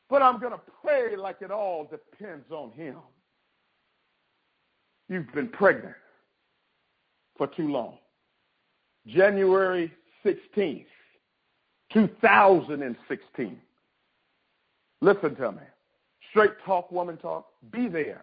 but 0.08 0.22
I'm 0.22 0.40
going 0.40 0.52
to 0.52 0.60
pray 0.82 1.16
like 1.16 1.36
it 1.40 1.50
all 1.50 1.88
depends 1.90 2.50
on 2.50 2.72
Him. 2.72 2.96
You've 5.08 5.32
been 5.32 5.48
pregnant 5.48 5.94
for 7.36 7.46
too 7.46 7.68
long. 7.68 7.98
January 9.06 9.92
16th, 10.24 10.86
2016. 11.92 13.58
Listen 15.00 15.34
to 15.36 15.52
me. 15.52 15.58
Straight 16.30 16.52
talk, 16.64 16.90
woman 16.92 17.16
talk. 17.16 17.46
Be 17.72 17.88
there. 17.88 18.22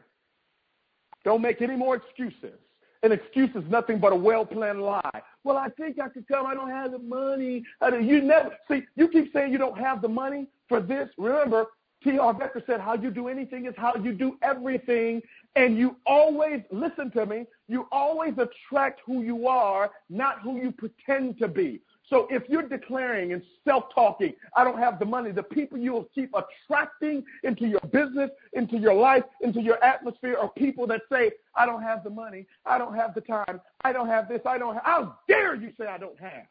Don't 1.24 1.42
make 1.42 1.62
any 1.62 1.76
more 1.76 1.96
excuses. 1.96 2.58
An 3.02 3.12
excuse 3.12 3.50
is 3.56 3.64
nothing 3.70 3.98
but 4.00 4.12
a 4.12 4.16
well-planned 4.16 4.82
lie. 4.82 5.22
Well, 5.44 5.58
I 5.58 5.70
think 5.70 6.00
I 6.00 6.10
could 6.10 6.28
come. 6.28 6.46
I 6.46 6.54
don't 6.54 6.70
have 6.70 6.92
the 6.92 7.00
money. 7.00 7.64
You 7.82 8.22
never 8.22 8.56
see. 8.70 8.84
You 8.96 9.08
keep 9.08 9.32
saying 9.32 9.52
you 9.52 9.58
don't 9.58 9.78
have 9.78 10.02
the 10.02 10.10
money 10.10 10.48
for 10.68 10.82
this. 10.82 11.10
Remember, 11.18 11.68
T. 12.04 12.18
Harv 12.18 12.38
Eker 12.38 12.66
said, 12.66 12.82
How 12.82 12.96
you 12.96 13.10
do 13.10 13.28
anything 13.28 13.66
is 13.66 13.74
how 13.78 13.96
you 13.96 14.14
do 14.14 14.38
everything. 14.42 15.22
And 15.56 15.78
you 15.78 15.96
always, 16.06 16.62
listen 16.72 17.10
to 17.12 17.26
me, 17.26 17.46
you 17.68 17.88
always 17.92 18.34
attract 18.38 19.02
who 19.06 19.22
you 19.24 19.48
are, 19.48 19.92
not 20.10 20.42
who 20.42 20.58
you 20.58 20.72
pretend 20.72 21.38
to 21.40 21.48
be. 21.48 21.82
So 22.10 22.28
if 22.30 22.44
you're 22.50 22.68
declaring 22.68 23.34
and 23.34 23.42
self-talking, 23.66 24.34
I 24.56 24.64
don't 24.64 24.80
have 24.80 24.98
the 25.00 25.06
money, 25.06 25.32
the 25.32 25.44
people 25.44 25.78
you 25.78 25.94
will 25.94 26.10
keep 26.16 26.34
attracting 26.34 27.24
into 27.44 27.68
your 27.68 27.82
business, 27.92 28.32
into 28.54 28.78
your 28.78 28.96
life, 28.96 29.24
into 29.42 29.62
your 29.62 29.84
atmosphere 29.84 30.38
are 30.40 30.50
people 30.50 30.88
that 30.88 31.02
say, 31.12 31.32
I 31.56 31.66
don't 31.66 31.84
have 31.84 32.04
the 32.04 32.10
money, 32.10 32.48
I 32.66 32.78
don't 32.78 32.96
have 32.96 33.14
the 33.14 33.22
time, 33.22 33.62
I 33.84 33.94
don't 33.94 34.08
have 34.08 34.28
this, 34.28 34.42
I 34.46 34.58
don't 34.58 34.74
have, 34.74 34.84
how 34.84 35.20
dare 35.28 35.56
you 35.56 35.72
say 35.80 35.86
I 35.86 35.98
don't 35.98 36.20
have 36.20 36.48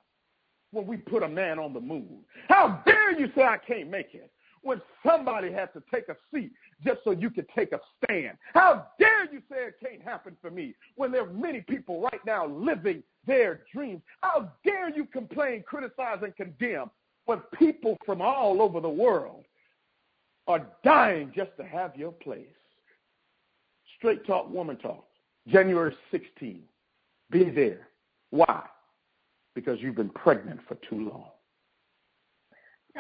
when 0.71 0.87
we 0.87 0.97
put 0.97 1.23
a 1.23 1.29
man 1.29 1.59
on 1.59 1.73
the 1.73 1.81
moon? 1.81 2.21
How 2.49 2.83
dare 2.87 3.19
you 3.19 3.31
say 3.35 3.43
I 3.43 3.59
can't 3.59 3.91
make 3.91 4.15
it? 4.15 4.31
when 4.63 4.81
somebody 5.07 5.53
had 5.53 5.73
to 5.73 5.83
take 5.93 6.09
a 6.09 6.17
seat 6.33 6.53
just 6.85 6.99
so 7.05 7.11
you 7.11 7.31
could 7.31 7.47
take 7.55 7.73
a 7.73 7.81
stand. 8.05 8.37
How 8.55 8.87
dare 8.99 9.33
you 9.33 9.41
say 9.51 9.67
it 9.67 9.77
can't 9.83 10.03
happen 10.03 10.37
for 10.41 10.51
me 10.51 10.75
when 10.97 11.13
there 11.13 11.23
are 11.23 11.33
many 11.33 11.61
people 11.61 12.01
right 12.01 12.21
now 12.27 12.47
living 12.47 13.03
their 13.29 13.61
dreams? 13.73 14.03
How 14.23 14.51
dare 14.65 14.91
you 14.91 15.05
complain, 15.05 15.63
criticize, 15.65 16.19
and 16.23 16.35
condemn 16.35 16.91
when 17.27 17.41
people 17.57 17.97
from 18.05 18.21
all 18.21 18.61
over 18.61 18.81
the 18.81 18.89
world 18.89 19.45
are 20.49 20.67
dying 20.83 21.31
just 21.37 21.51
to 21.59 21.65
have 21.65 21.95
your 21.95 22.11
place? 22.11 22.47
Straight 23.99 24.27
talk, 24.27 24.51
woman 24.51 24.77
talk. 24.79 25.05
January 25.47 25.95
16. 26.11 26.63
Be 27.31 27.51
there. 27.51 27.89
Why? 28.31 28.65
Because 29.55 29.79
you've 29.81 29.97
been 29.97 30.11
pregnant 30.11 30.61
for 30.67 30.77
too 30.89 31.09
long. 31.09 31.31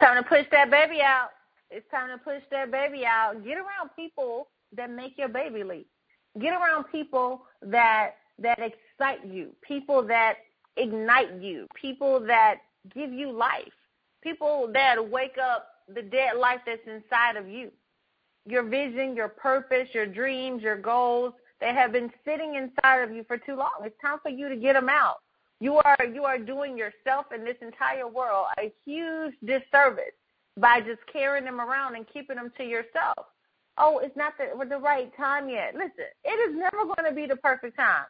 Time 0.00 0.22
to 0.22 0.28
push 0.28 0.46
that 0.52 0.70
baby 0.70 1.00
out. 1.00 1.30
It's 1.70 1.88
time 1.90 2.16
to 2.16 2.22
push 2.22 2.42
that 2.50 2.70
baby 2.70 3.04
out. 3.04 3.44
Get 3.44 3.58
around 3.58 3.90
people 3.96 4.48
that 4.76 4.90
make 4.90 5.18
your 5.18 5.28
baby 5.28 5.64
leap. 5.64 5.88
Get 6.40 6.52
around 6.52 6.84
people 6.92 7.42
that 7.62 8.12
that 8.40 8.60
excite 8.98 9.26
you, 9.26 9.50
people 9.62 10.02
that 10.06 10.34
ignite 10.76 11.40
you, 11.40 11.66
people 11.74 12.20
that 12.20 12.56
give 12.94 13.12
you 13.12 13.30
life, 13.32 13.72
people 14.22 14.70
that 14.72 15.10
wake 15.10 15.36
up 15.38 15.68
the 15.94 16.02
dead 16.02 16.36
life 16.36 16.60
that's 16.66 16.86
inside 16.86 17.36
of 17.36 17.48
you. 17.48 17.70
Your 18.46 18.62
vision, 18.62 19.14
your 19.14 19.28
purpose, 19.28 19.88
your 19.92 20.06
dreams, 20.06 20.62
your 20.62 20.76
goals, 20.76 21.34
they 21.60 21.74
have 21.74 21.92
been 21.92 22.10
sitting 22.24 22.54
inside 22.54 23.02
of 23.02 23.10
you 23.10 23.24
for 23.24 23.36
too 23.36 23.56
long. 23.56 23.70
It's 23.82 24.00
time 24.00 24.18
for 24.22 24.30
you 24.30 24.48
to 24.48 24.56
get 24.56 24.74
them 24.74 24.88
out. 24.88 25.16
You 25.60 25.76
are 25.78 25.96
you 26.14 26.24
are 26.24 26.38
doing 26.38 26.78
yourself 26.78 27.26
and 27.32 27.44
this 27.44 27.56
entire 27.60 28.06
world 28.06 28.46
a 28.58 28.72
huge 28.84 29.34
disservice 29.44 30.14
by 30.56 30.80
just 30.80 31.00
carrying 31.12 31.44
them 31.44 31.60
around 31.60 31.96
and 31.96 32.06
keeping 32.12 32.36
them 32.36 32.52
to 32.56 32.64
yourself. 32.64 33.26
Oh, 33.76 33.98
it's 33.98 34.16
not 34.16 34.34
the, 34.38 34.64
the 34.66 34.78
right 34.78 35.14
time 35.16 35.48
yet. 35.48 35.74
Listen, 35.74 36.06
it 36.24 36.50
is 36.50 36.56
never 36.56 36.84
going 36.84 37.08
to 37.08 37.12
be 37.12 37.26
the 37.26 37.36
perfect 37.36 37.76
time. 37.76 38.04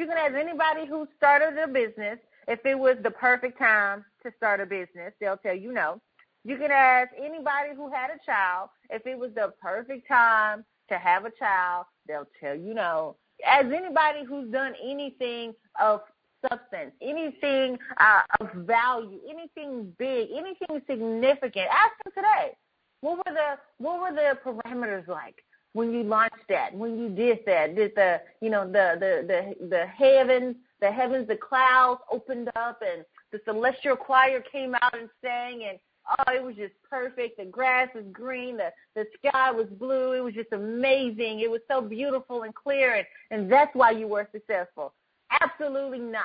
You 0.00 0.06
can 0.06 0.16
ask 0.16 0.32
anybody 0.32 0.86
who 0.88 1.06
started 1.18 1.62
a 1.62 1.68
business 1.68 2.18
if 2.48 2.64
it 2.64 2.74
was 2.78 2.96
the 3.02 3.10
perfect 3.10 3.58
time 3.58 4.02
to 4.22 4.32
start 4.34 4.58
a 4.60 4.64
business. 4.64 5.12
They'll 5.20 5.36
tell 5.36 5.54
you 5.54 5.72
no. 5.72 6.00
You 6.42 6.56
can 6.56 6.70
ask 6.70 7.10
anybody 7.18 7.76
who 7.76 7.90
had 7.92 8.08
a 8.08 8.18
child 8.24 8.70
if 8.88 9.06
it 9.06 9.18
was 9.18 9.32
the 9.34 9.52
perfect 9.60 10.08
time 10.08 10.64
to 10.88 10.96
have 10.96 11.26
a 11.26 11.30
child. 11.38 11.84
They'll 12.08 12.26
tell 12.40 12.54
you 12.54 12.72
no. 12.72 13.16
As 13.46 13.66
anybody 13.66 14.24
who's 14.26 14.50
done 14.50 14.72
anything 14.82 15.52
of 15.78 16.00
substance, 16.48 16.92
anything 17.02 17.76
uh, 17.98 18.22
of 18.40 18.52
value, 18.64 19.20
anything 19.28 19.92
big, 19.98 20.30
anything 20.34 20.80
significant. 20.88 21.66
Ask 21.70 21.92
them 22.04 22.14
today. 22.16 22.56
What 23.02 23.18
were 23.18 23.34
the 23.34 23.58
what 23.76 24.00
were 24.00 24.16
the 24.16 24.38
parameters 24.42 25.06
like 25.08 25.44
when 25.72 25.92
you 25.92 26.02
launched 26.02 26.48
that? 26.48 26.74
When 26.74 26.98
you 26.98 27.08
did 27.08 27.40
that? 27.46 27.76
Did 27.76 27.92
the 27.94 28.20
you 28.40 28.50
know 28.50 28.66
the 28.66 28.96
the 28.98 29.26
the 29.26 29.66
the 29.68 29.86
heavens 29.86 30.56
the 30.80 30.90
heavens 30.90 31.28
the 31.28 31.36
clouds 31.36 32.00
opened 32.10 32.50
up 32.56 32.80
and 32.82 33.04
the 33.32 33.40
celestial 33.44 33.96
choir 33.96 34.40
came 34.40 34.74
out 34.74 34.98
and 34.98 35.08
sang 35.22 35.64
and 35.68 35.78
oh 36.08 36.32
it 36.32 36.42
was 36.42 36.56
just 36.56 36.74
perfect. 36.88 37.38
The 37.38 37.44
grass 37.44 37.88
was 37.94 38.04
green. 38.12 38.56
The 38.56 38.72
the 38.94 39.04
sky 39.18 39.50
was 39.50 39.66
blue. 39.78 40.12
It 40.12 40.20
was 40.20 40.34
just 40.34 40.52
amazing. 40.52 41.40
It 41.40 41.50
was 41.50 41.60
so 41.68 41.80
beautiful 41.80 42.42
and 42.42 42.54
clear 42.54 42.94
and 42.96 43.06
and 43.30 43.50
that's 43.50 43.74
why 43.74 43.92
you 43.92 44.08
were 44.08 44.28
successful. 44.32 44.94
Absolutely 45.40 46.00
not. 46.00 46.24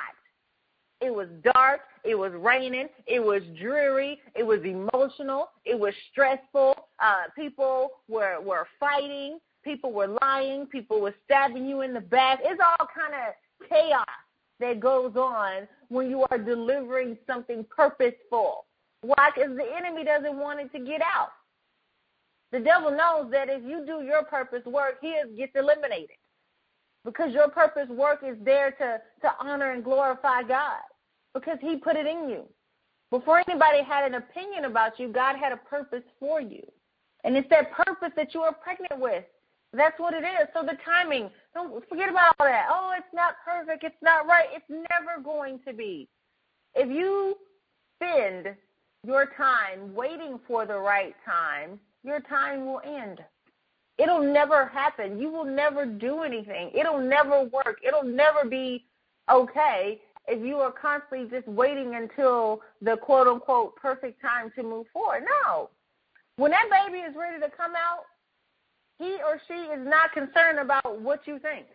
It 1.05 1.13
was 1.13 1.27
dark. 1.53 1.81
It 2.03 2.15
was 2.15 2.31
raining. 2.33 2.87
It 3.05 3.23
was 3.23 3.43
dreary. 3.59 4.19
It 4.35 4.41
was 4.41 4.61
emotional. 4.63 5.49
It 5.63 5.79
was 5.79 5.93
stressful. 6.11 6.75
Uh, 6.99 7.29
people 7.35 7.91
were 8.07 8.41
were 8.41 8.67
fighting. 8.79 9.37
People 9.63 9.93
were 9.93 10.17
lying. 10.19 10.65
People 10.65 11.01
were 11.01 11.13
stabbing 11.23 11.67
you 11.67 11.81
in 11.81 11.93
the 11.93 12.01
back. 12.01 12.39
It's 12.41 12.59
all 12.59 12.87
kind 12.87 13.13
of 13.13 13.69
chaos 13.69 14.05
that 14.59 14.79
goes 14.79 15.15
on 15.15 15.67
when 15.89 16.09
you 16.09 16.25
are 16.31 16.39
delivering 16.39 17.17
something 17.27 17.63
purposeful. 17.69 18.65
Why? 19.01 19.29
Because 19.35 19.55
the 19.55 19.67
enemy 19.77 20.03
doesn't 20.03 20.37
want 20.39 20.59
it 20.59 20.71
to 20.71 20.83
get 20.83 21.01
out. 21.01 21.29
The 22.51 22.61
devil 22.61 22.89
knows 22.89 23.29
that 23.31 23.47
if 23.47 23.63
you 23.63 23.85
do 23.85 24.03
your 24.03 24.23
purpose 24.23 24.65
work, 24.65 24.95
he 25.01 25.13
gets 25.37 25.51
eliminated 25.53 26.17
because 27.03 27.31
your 27.31 27.49
purpose 27.49 27.89
work 27.89 28.21
is 28.25 28.37
there 28.43 28.71
to, 28.71 29.01
to 29.21 29.31
honor 29.39 29.71
and 29.71 29.83
glorify 29.83 30.41
God 30.41 30.81
because 31.36 31.60
He 31.62 31.76
put 31.76 31.95
it 31.95 32.08
in 32.08 32.28
you. 32.30 32.45
Before 33.12 33.43
anybody 33.48 33.84
had 33.84 34.06
an 34.12 34.15
opinion 34.15 34.65
about 34.65 35.00
you, 35.00 35.10
God 35.10 35.36
had 35.36 35.52
a 35.52 35.58
purpose 35.58 36.04
for 36.19 36.41
you. 36.41 36.63
And 37.24 37.38
it's 37.38 37.50
that 37.50 37.71
purpose 37.71 38.12
that 38.15 38.34
you 38.34 38.41
are 38.41 38.54
pregnant 38.54 39.00
with. 39.00 39.24
That's 39.74 40.00
what 40.00 40.13
it 40.13 40.24
is. 40.24 40.48
So 40.54 40.63
the 40.63 40.78
timing, 40.84 41.30
don't 41.54 41.88
forget 41.89 42.10
about 42.10 42.36
all 42.39 42.45
that. 42.45 42.67
Oh, 42.69 42.93
it's 42.98 43.13
not 43.13 43.36
perfect. 43.43 43.84
It's 43.84 43.95
not 44.02 44.26
right. 44.26 44.48
It's 44.52 44.65
never 44.69 45.21
going 45.24 45.60
to 45.67 45.74
be. 45.74 46.08
If 46.74 46.89
you 46.89 47.36
spend 47.98 48.56
your 49.06 49.28
time 49.38 49.93
waiting 49.93 50.39
for 50.48 50.65
the 50.65 50.78
right 50.78 51.15
time, 51.26 51.80
your 52.04 52.21
time 52.21 52.65
will 52.65 52.82
end. 52.86 53.19
It'll 53.98 54.21
never 54.21 54.67
happen. 54.67 55.19
You 55.19 55.30
will 55.30 55.45
never 55.45 55.86
do 55.86 56.21
anything. 56.21 56.71
It'll 56.74 57.00
never 57.00 57.43
work. 57.43 57.80
It'll 57.86 58.04
never 58.04 58.45
be 58.48 58.86
okay 59.30 60.02
if 60.27 60.43
you 60.43 60.57
are 60.57 60.71
constantly 60.71 61.27
just 61.29 61.47
waiting 61.47 61.95
until 61.95 62.61
the 62.81 62.97
quote 62.97 63.27
unquote 63.27 63.75
perfect 63.75 64.21
time 64.21 64.51
to 64.55 64.63
move 64.63 64.88
forward. 64.91 65.23
No. 65.45 65.69
When 66.38 66.51
that 66.51 66.65
baby 66.69 66.99
is 66.99 67.15
ready 67.15 67.39
to 67.39 67.49
come 67.55 67.73
out, 67.75 68.03
he 68.99 69.17
or 69.23 69.39
she 69.47 69.53
is 69.53 69.85
not 69.85 70.13
concerned 70.13 70.59
about 70.59 71.01
what 71.01 71.27
you 71.27 71.39
think. 71.39 71.67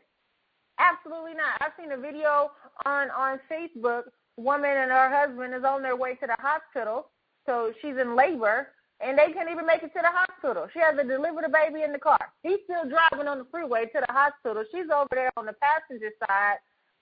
Absolutely 0.79 1.35
not. 1.35 1.61
I've 1.61 1.73
seen 1.79 1.93
a 1.93 1.97
video 1.97 2.51
on 2.87 3.11
on 3.11 3.39
Facebook. 3.51 4.05
Woman 4.37 4.71
and 4.71 4.91
her 4.91 5.11
husband 5.11 5.55
is 5.55 5.65
on 5.65 5.83
their 5.83 5.97
way 5.97 6.15
to 6.15 6.27
the 6.27 6.37
hospital, 6.39 7.09
so 7.45 7.75
she's 7.83 7.99
in 8.01 8.17
labor, 8.17 8.69
and 9.01 9.19
they 9.19 9.33
can't 9.33 9.51
even 9.51 9.67
make 9.67 9.83
it 9.83 9.93
to 9.93 10.01
the 10.01 10.09
hospital. 10.09 10.67
She 10.73 10.79
has 10.79 10.97
to 10.97 11.05
deliver 11.05 11.43
the 11.43 11.53
baby 11.53 11.83
in 11.83 11.93
the 11.93 11.99
car. 11.99 12.33
He's 12.43 12.61
still 12.65 12.89
driving 12.89 13.29
on 13.29 13.39
the 13.39 13.47
freeway 13.51 13.85
to 13.93 14.01
the 14.01 14.11
hospital. 14.11 14.65
She's 14.73 14.89
over 14.89 15.09
there 15.13 15.31
on 15.37 15.45
the 15.45 15.57
passenger 15.61 16.09
side 16.25 16.57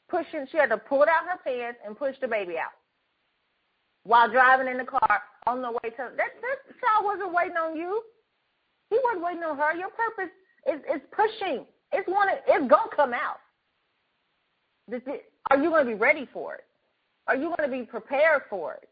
pushing. 0.08 0.46
She 0.50 0.58
had 0.58 0.70
to 0.70 0.78
pull 0.78 1.04
down 1.04 1.26
her 1.30 1.38
pants 1.44 1.80
and 1.84 1.96
push 1.96 2.16
the 2.20 2.28
baby 2.28 2.58
out 2.58 2.72
while 4.04 4.30
driving 4.30 4.68
in 4.68 4.78
the 4.78 4.84
car 4.84 5.22
on 5.46 5.62
the 5.62 5.70
way 5.70 5.90
to. 5.90 5.96
That 5.96 6.16
that 6.16 6.58
child 6.80 7.04
wasn't 7.04 7.32
waiting 7.32 7.56
on 7.56 7.76
you. 7.76 8.02
He 8.90 8.98
wasn't 9.04 9.24
waiting 9.24 9.42
on 9.42 9.56
her. 9.56 9.76
Your 9.76 9.90
purpose 9.90 10.32
is 10.66 10.80
is 10.94 11.02
pushing. 11.12 11.66
It's 11.92 12.08
one. 12.08 12.28
It's 12.46 12.68
gonna 12.68 12.90
come 12.94 13.12
out. 13.12 13.40
Are 15.50 15.62
you 15.62 15.70
to 15.76 15.84
be 15.84 15.94
ready 15.94 16.28
for 16.32 16.54
it? 16.54 16.64
Are 17.26 17.36
you 17.36 17.54
to 17.60 17.68
be 17.68 17.82
prepared 17.82 18.42
for 18.48 18.74
it? 18.74 18.88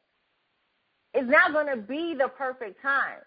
it's 1.16 1.30
not 1.30 1.66
to 1.66 1.76
be 1.76 2.14
the 2.16 2.28
perfect 2.28 2.80
time. 2.82 3.20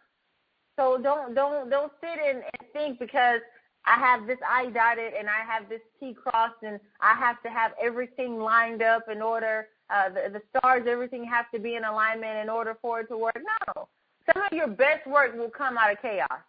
So 0.77 0.99
don't 1.01 1.33
don't 1.33 1.69
don't 1.69 1.91
sit 1.99 2.19
and, 2.23 2.37
and 2.37 2.71
think 2.71 2.99
because 2.99 3.41
I 3.85 3.97
have 3.99 4.27
this 4.27 4.37
I 4.47 4.67
dotted 4.67 5.13
and 5.17 5.27
I 5.29 5.43
have 5.51 5.69
this 5.69 5.81
T 5.99 6.13
crossed 6.13 6.61
and 6.63 6.79
I 7.01 7.15
have 7.15 7.41
to 7.43 7.49
have 7.49 7.71
everything 7.81 8.39
lined 8.39 8.81
up 8.81 9.05
in 9.11 9.21
order 9.21 9.67
uh, 9.89 10.09
the, 10.09 10.39
the 10.39 10.41
stars 10.49 10.85
everything 10.87 11.25
has 11.25 11.45
to 11.53 11.59
be 11.59 11.75
in 11.75 11.83
alignment 11.83 12.37
in 12.37 12.49
order 12.49 12.77
for 12.81 12.99
it 12.99 13.07
to 13.07 13.17
work. 13.17 13.37
No, 13.37 13.87
some 14.31 14.43
of 14.43 14.55
your 14.55 14.67
best 14.67 15.07
work 15.07 15.35
will 15.35 15.49
come 15.49 15.77
out 15.77 15.91
of 15.91 16.01
chaos. 16.01 16.41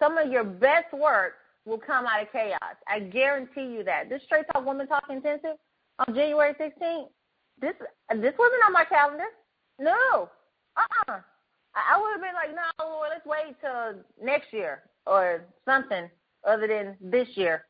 Some 0.00 0.16
of 0.16 0.30
your 0.30 0.44
best 0.44 0.92
work 0.92 1.34
will 1.64 1.78
come 1.78 2.06
out 2.06 2.22
of 2.22 2.32
chaos. 2.32 2.76
I 2.86 3.00
guarantee 3.00 3.72
you 3.72 3.82
that. 3.84 4.08
This 4.08 4.22
Straight 4.24 4.46
Talk 4.52 4.64
Woman 4.64 4.86
Talk 4.86 5.04
Intensive 5.10 5.56
on 5.98 6.14
January 6.14 6.54
16th. 6.54 7.08
This 7.60 7.74
this 8.10 8.34
wasn't 8.38 8.64
on 8.66 8.72
my 8.72 8.84
calendar. 8.84 9.24
No. 9.78 10.28
Uh-uh. 10.76 11.20
I 11.74 12.00
would 12.00 12.12
have 12.12 12.20
been 12.20 12.34
like, 12.34 12.54
no, 12.54 12.86
Lord, 12.86 13.10
let's 13.12 13.26
wait 13.26 13.56
till 13.60 14.02
next 14.24 14.52
year 14.52 14.82
or 15.06 15.42
something 15.64 16.08
other 16.46 16.66
than 16.66 16.96
this 17.00 17.28
year. 17.34 17.64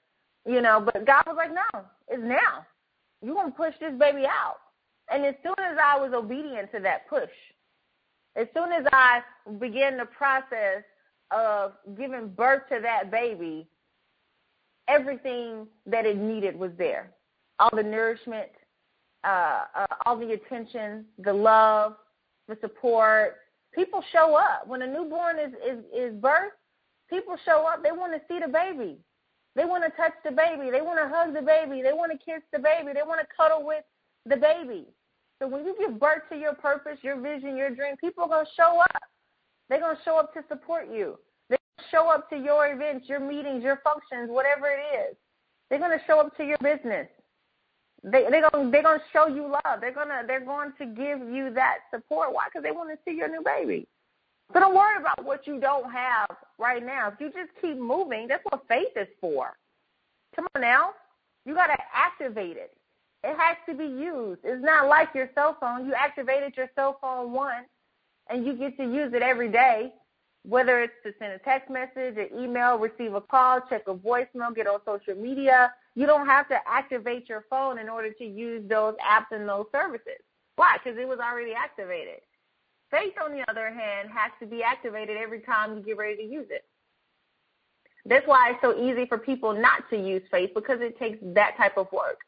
You 0.47 0.61
know, 0.61 0.81
but 0.85 1.07
God 1.07 1.25
was 1.27 1.37
like, 1.37 1.53
no, 1.53 1.83
it's 2.09 2.23
now. 2.23 2.67
You're 3.23 3.35
going 3.35 3.51
to 3.53 3.57
push 3.57 3.75
this 3.81 3.93
baby 3.99 4.25
out. 4.25 4.57
And 5.13 5.25
as 5.25 5.35
soon 5.43 5.55
as 5.59 5.77
I 5.83 5.99
was 5.99 6.13
obedient 6.15 6.73
to 6.73 6.81
that 6.81 7.09
push, 7.09 7.31
As 8.37 8.47
soon 8.55 8.73
as 8.73 8.85
I 8.93 9.21
began 9.59 9.97
the 9.97 10.07
process 10.07 10.85
of 11.31 11.73
giving 11.97 12.29
birth 12.29 12.63
to 12.71 12.81
that 12.81 13.11
baby, 13.11 13.67
everything 14.89 15.67
that 15.87 16.07
it 16.07 16.17
needed 16.17 16.59
was 16.59 16.71
there. 16.79 17.11
All 17.59 17.71
the 17.75 17.83
nourishment, 17.83 18.49
uh, 19.25 19.65
uh, 19.75 19.87
all 20.07 20.17
the 20.17 20.33
attention, 20.33 21.05
the 21.19 21.33
love, 21.33 21.97
the 22.49 22.57
support. 22.61 23.37
People 23.75 24.03
show 24.13 24.35
up 24.37 24.67
when 24.67 24.83
a 24.83 24.87
newborn 24.87 25.39
is 25.39 25.53
is 25.53 25.85
is 25.95 26.15
birthed. 26.15 26.60
People 27.11 27.37
show 27.45 27.67
up. 27.67 27.83
They 27.83 27.93
want 27.93 28.15
to 28.15 28.21
see 28.29 28.39
the 28.41 28.51
baby. 28.51 28.97
They 29.57 29.65
want 29.65 29.83
to 29.85 29.91
touch 29.91 30.15
the 30.25 30.31
baby. 30.31 30.71
They 30.71 30.81
want 30.81 31.01
to 31.03 31.09
hug 31.09 31.35
the 31.35 31.43
baby. 31.43 31.83
They 31.83 31.93
want 31.93 32.13
to 32.13 32.19
kiss 32.19 32.43
the 32.53 32.59
baby. 32.61 32.93
They 32.95 33.03
want 33.03 33.21
to 33.21 33.27
cuddle 33.37 33.67
with 33.67 33.85
the 34.25 34.37
baby. 34.37 34.87
So 35.41 35.49
when 35.49 35.65
you 35.65 35.75
give 35.79 35.99
birth 35.99 36.23
to 36.31 36.37
your 36.37 36.55
purpose, 36.55 36.99
your 37.03 37.21
vision, 37.21 37.57
your 37.57 37.75
dream, 37.75 37.97
people 37.97 38.25
are 38.25 38.29
going 38.29 38.47
to 38.47 38.53
show 38.57 38.79
up. 38.81 39.03
They're 39.69 39.81
going 39.81 39.97
to 39.97 40.03
show 40.05 40.17
up 40.17 40.33
to 40.35 40.45
support 40.49 40.87
you. 40.93 41.19
They're 41.49 41.59
going 41.59 41.79
to 41.79 41.91
show 41.91 42.09
up 42.09 42.31
to 42.31 42.37
your 42.37 42.73
events, 42.73 43.09
your 43.09 43.21
meetings, 43.21 43.65
your 43.65 43.81
functions, 43.83 44.31
whatever 44.31 44.67
it 44.69 45.11
is. 45.11 45.17
They're 45.69 45.79
going 45.79 45.99
to 45.99 46.05
show 46.07 46.21
up 46.21 46.37
to 46.37 46.45
your 46.45 46.59
business. 46.59 47.09
They 48.03 48.27
they're 48.31 48.49
going 48.51 48.71
they're 48.71 48.83
going 48.83 48.99
to 48.99 49.05
show 49.13 49.27
you 49.27 49.43
love. 49.43 49.81
They're 49.81 49.93
going 49.93 50.09
to 50.09 50.23
they're 50.27 50.45
going 50.45 50.73
to 50.79 50.87
give 50.87 51.21
you 51.29 51.53
that 51.55 51.79
support. 51.93 52.33
Why? 52.33 52.45
Because 52.49 52.63
they 52.63 52.71
want 52.71 52.91
to 52.91 52.99
see 53.05 53.17
your 53.17 53.29
new 53.29 53.43
baby. 53.45 53.87
So 54.53 54.61
don't 54.61 54.75
worry 54.75 54.97
about 55.01 55.25
what 55.25 55.47
you 55.47 55.61
don't 55.61 55.91
have 55.91 56.37
right 56.59 56.85
now. 56.85 57.09
If 57.09 57.21
you 57.21 57.31
just 57.31 57.51
keep 57.61 57.79
moving, 57.79 58.27
that's 58.29 58.43
what 58.51 58.65
faith 58.69 58.89
is 58.97 59.09
for. 59.21 59.57
Come 60.35 60.47
on 60.55 60.63
now. 60.63 60.91
You 61.45 61.55
got 61.55 61.69
to 61.69 61.79
activate 61.95 62.57
it. 62.57 62.77
It 63.23 63.37
has 63.37 63.57
to 63.69 63.75
be 63.75 63.85
used. 63.85 64.41
It's 64.45 64.65
not 64.65 64.89
like 64.89 65.11
your 65.15 65.31
cell 65.35 65.57
phone. 65.61 65.87
You 65.87 65.95
activated 65.95 66.55
your 66.57 66.69
cell 66.75 66.99
phone 67.01 67.33
once 67.33 67.67
and 68.29 68.45
you 68.47 68.55
get 68.55 68.77
to 68.79 68.85
use 68.85 69.13
it 69.15 69.23
every 69.23 69.51
day, 69.51 69.93
whether 70.45 70.81
it's 70.81 70.95
to 71.05 71.13
send 71.19 71.33
a 71.33 71.39
text 71.39 71.71
message, 71.71 72.17
an 72.17 72.29
email, 72.39 72.79
receive 72.79 73.15
a 73.15 73.21
call, 73.21 73.61
check 73.69 73.83
a 73.89 73.95
voicemail, 73.95 74.55
get 74.55 74.67
on 74.67 74.81
social 74.87 75.21
media. 75.21 75.73
You 75.95 76.07
don't 76.07 76.27
have 76.27 76.49
to 76.49 76.57
activate 76.67 77.29
your 77.29 77.45
phone 77.51 77.79
in 77.79 77.89
order 77.89 78.11
to 78.13 78.25
use 78.25 78.63
those 78.69 78.95
apps 78.95 79.37
and 79.37 79.49
those 79.49 79.67
services. 79.73 80.21
Why? 80.57 80.79
Because 80.83 80.99
it 80.99 81.07
was 81.07 81.19
already 81.19 81.53
activated. 81.53 82.21
Faith, 82.91 83.15
on 83.23 83.33
the 83.33 83.45
other 83.49 83.73
hand, 83.73 84.11
has 84.13 84.33
to 84.41 84.47
be 84.47 84.63
activated 84.63 85.17
every 85.17 85.41
time 85.41 85.77
you 85.77 85.83
get 85.83 85.97
ready 85.97 86.17
to 86.17 86.23
use 86.25 86.47
it. 86.51 86.65
That's 88.05 88.27
why 88.27 88.51
it's 88.51 88.61
so 88.63 88.77
easy 88.77 89.07
for 89.07 89.19
people 89.19 89.53
not 89.53 89.89
to 89.91 89.97
use 89.97 90.23
faith 90.31 90.51
because 90.55 90.81
it 90.81 90.99
takes 90.99 91.19
that 91.23 91.57
type 91.57 91.77
of 91.77 91.91
work. 91.93 92.19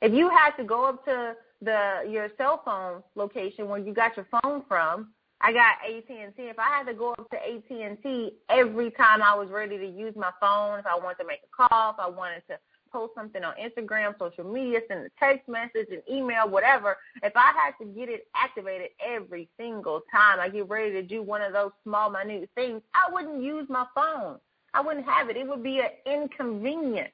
If 0.00 0.12
you 0.12 0.28
had 0.28 0.50
to 0.56 0.64
go 0.64 0.84
up 0.84 1.04
to 1.06 1.34
the 1.60 2.04
your 2.08 2.28
cell 2.36 2.60
phone 2.64 3.02
location 3.14 3.68
where 3.68 3.78
you 3.78 3.94
got 3.94 4.16
your 4.16 4.26
phone 4.42 4.62
from, 4.68 5.12
I 5.40 5.52
got 5.52 5.76
AT&T. 5.84 6.34
If 6.38 6.58
I 6.58 6.68
had 6.68 6.86
to 6.86 6.94
go 6.94 7.12
up 7.12 7.28
to 7.30 7.36
AT&T 7.36 8.32
every 8.48 8.90
time 8.92 9.22
I 9.22 9.34
was 9.34 9.48
ready 9.48 9.78
to 9.78 9.86
use 9.86 10.14
my 10.14 10.30
phone, 10.40 10.78
if 10.78 10.86
I 10.86 10.96
wanted 10.96 11.18
to 11.18 11.26
make 11.26 11.40
a 11.42 11.68
call, 11.68 11.90
if 11.90 11.98
I 11.98 12.08
wanted 12.08 12.42
to 12.48 12.58
post 12.92 13.14
something 13.14 13.42
on 13.42 13.54
Instagram, 13.54 14.18
social 14.18 14.44
media, 14.44 14.80
send 14.86 15.06
a 15.06 15.10
text 15.18 15.48
message, 15.48 15.88
an 15.90 16.02
email, 16.10 16.48
whatever, 16.48 16.96
if 17.22 17.32
I 17.34 17.52
had 17.52 17.72
to 17.80 17.90
get 17.90 18.08
it 18.08 18.26
activated 18.36 18.90
every 19.04 19.48
single 19.56 20.02
time 20.10 20.38
I 20.38 20.48
get 20.48 20.68
ready 20.68 20.92
to 20.92 21.02
do 21.02 21.22
one 21.22 21.42
of 21.42 21.52
those 21.52 21.72
small, 21.82 22.10
minute 22.10 22.50
things, 22.54 22.82
I 22.94 23.12
wouldn't 23.12 23.42
use 23.42 23.66
my 23.68 23.86
phone. 23.94 24.38
I 24.74 24.80
wouldn't 24.80 25.06
have 25.06 25.28
it. 25.30 25.36
It 25.36 25.46
would 25.48 25.62
be 25.62 25.80
an 25.80 25.90
inconvenience. 26.06 27.12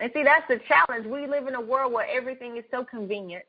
And 0.00 0.10
see, 0.12 0.22
that's 0.22 0.46
the 0.48 0.60
challenge. 0.68 1.06
We 1.06 1.26
live 1.26 1.46
in 1.46 1.54
a 1.54 1.60
world 1.60 1.92
where 1.92 2.06
everything 2.06 2.56
is 2.56 2.64
so 2.70 2.84
convenient. 2.84 3.44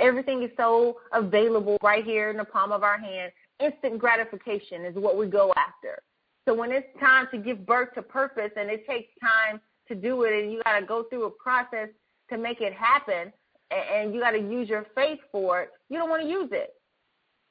Everything 0.00 0.42
is 0.42 0.50
so 0.56 0.98
available 1.12 1.78
right 1.82 2.04
here 2.04 2.30
in 2.30 2.36
the 2.36 2.44
palm 2.44 2.72
of 2.72 2.82
our 2.82 2.98
hand. 2.98 3.32
Instant 3.60 3.98
gratification 3.98 4.84
is 4.84 4.96
what 4.96 5.16
we 5.16 5.26
go 5.26 5.52
after. 5.56 6.02
So 6.46 6.54
when 6.54 6.72
it's 6.72 6.88
time 6.98 7.28
to 7.30 7.38
give 7.38 7.64
birth 7.64 7.94
to 7.94 8.02
purpose 8.02 8.50
and 8.56 8.68
it 8.68 8.86
takes 8.86 9.10
time 9.20 9.60
to 9.92 10.00
do 10.00 10.22
it 10.24 10.42
and 10.42 10.52
you 10.52 10.62
got 10.64 10.78
to 10.78 10.86
go 10.86 11.04
through 11.04 11.24
a 11.24 11.30
process 11.30 11.88
to 12.30 12.38
make 12.38 12.60
it 12.60 12.72
happen 12.72 13.32
and 13.70 14.14
you 14.14 14.20
got 14.20 14.32
to 14.32 14.38
use 14.38 14.68
your 14.68 14.86
faith 14.94 15.18
for 15.30 15.62
it, 15.62 15.70
you 15.88 15.98
don't 15.98 16.10
want 16.10 16.22
to 16.22 16.28
use 16.28 16.48
it. 16.52 16.74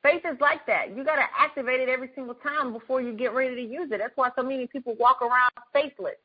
Faith 0.04 0.22
is 0.26 0.40
like 0.40 0.66
that. 0.66 0.96
You 0.96 1.04
got 1.04 1.18
to 1.18 1.26
activate 1.38 1.80
it 1.80 1.90
every 1.90 2.10
single 2.16 2.34
time 2.36 2.74
before 2.74 3.02
you 3.02 3.14
get 3.14 3.34
ready 3.34 3.56
to 3.56 3.62
use 3.62 3.90
it. 3.92 4.00
That's 4.00 4.16
why 4.16 4.30
so 4.36 4.44
many 4.44 4.66
people 4.66 4.96
walk 5.00 5.22
around 5.22 5.52
faithless. 5.74 6.16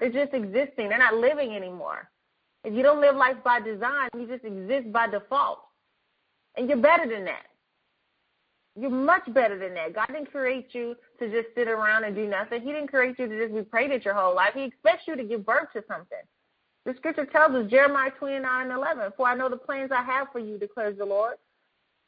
They're 0.00 0.10
just 0.10 0.34
existing. 0.34 0.88
They're 0.88 0.98
not 0.98 1.14
living 1.14 1.54
anymore. 1.54 2.10
If 2.64 2.74
you 2.74 2.82
don't 2.82 3.00
live 3.00 3.14
life 3.14 3.36
by 3.44 3.60
design, 3.60 4.08
you 4.18 4.26
just 4.26 4.44
exist 4.44 4.92
by 4.92 5.06
default. 5.06 5.60
And 6.56 6.68
you're 6.68 6.78
better 6.78 7.08
than 7.08 7.24
that. 7.26 7.46
You're 8.76 8.90
much 8.90 9.32
better 9.32 9.58
than 9.58 9.74
that. 9.74 9.94
God 9.94 10.08
didn't 10.08 10.32
create 10.32 10.68
you 10.72 10.96
to 11.20 11.30
just 11.30 11.54
sit 11.54 11.68
around 11.68 12.04
and 12.04 12.14
do 12.14 12.26
nothing. 12.26 12.60
He 12.60 12.72
didn't 12.72 12.88
create 12.88 13.18
you 13.18 13.28
to 13.28 13.38
just 13.38 13.54
be 13.54 13.62
prayed 13.62 14.04
your 14.04 14.14
whole 14.14 14.34
life. 14.34 14.54
He 14.54 14.64
expects 14.64 15.04
you 15.06 15.16
to 15.16 15.22
give 15.22 15.46
birth 15.46 15.68
to 15.74 15.84
something. 15.86 16.18
The 16.84 16.94
scripture 16.96 17.24
tells 17.24 17.54
us, 17.54 17.70
Jeremiah 17.70 18.10
29 18.18 18.62
and 18.62 18.72
11, 18.72 19.12
For 19.16 19.26
I 19.26 19.34
know 19.34 19.48
the 19.48 19.56
plans 19.56 19.90
I 19.92 20.02
have 20.02 20.28
for 20.32 20.38
you, 20.38 20.58
declares 20.58 20.98
the 20.98 21.04
Lord, 21.04 21.36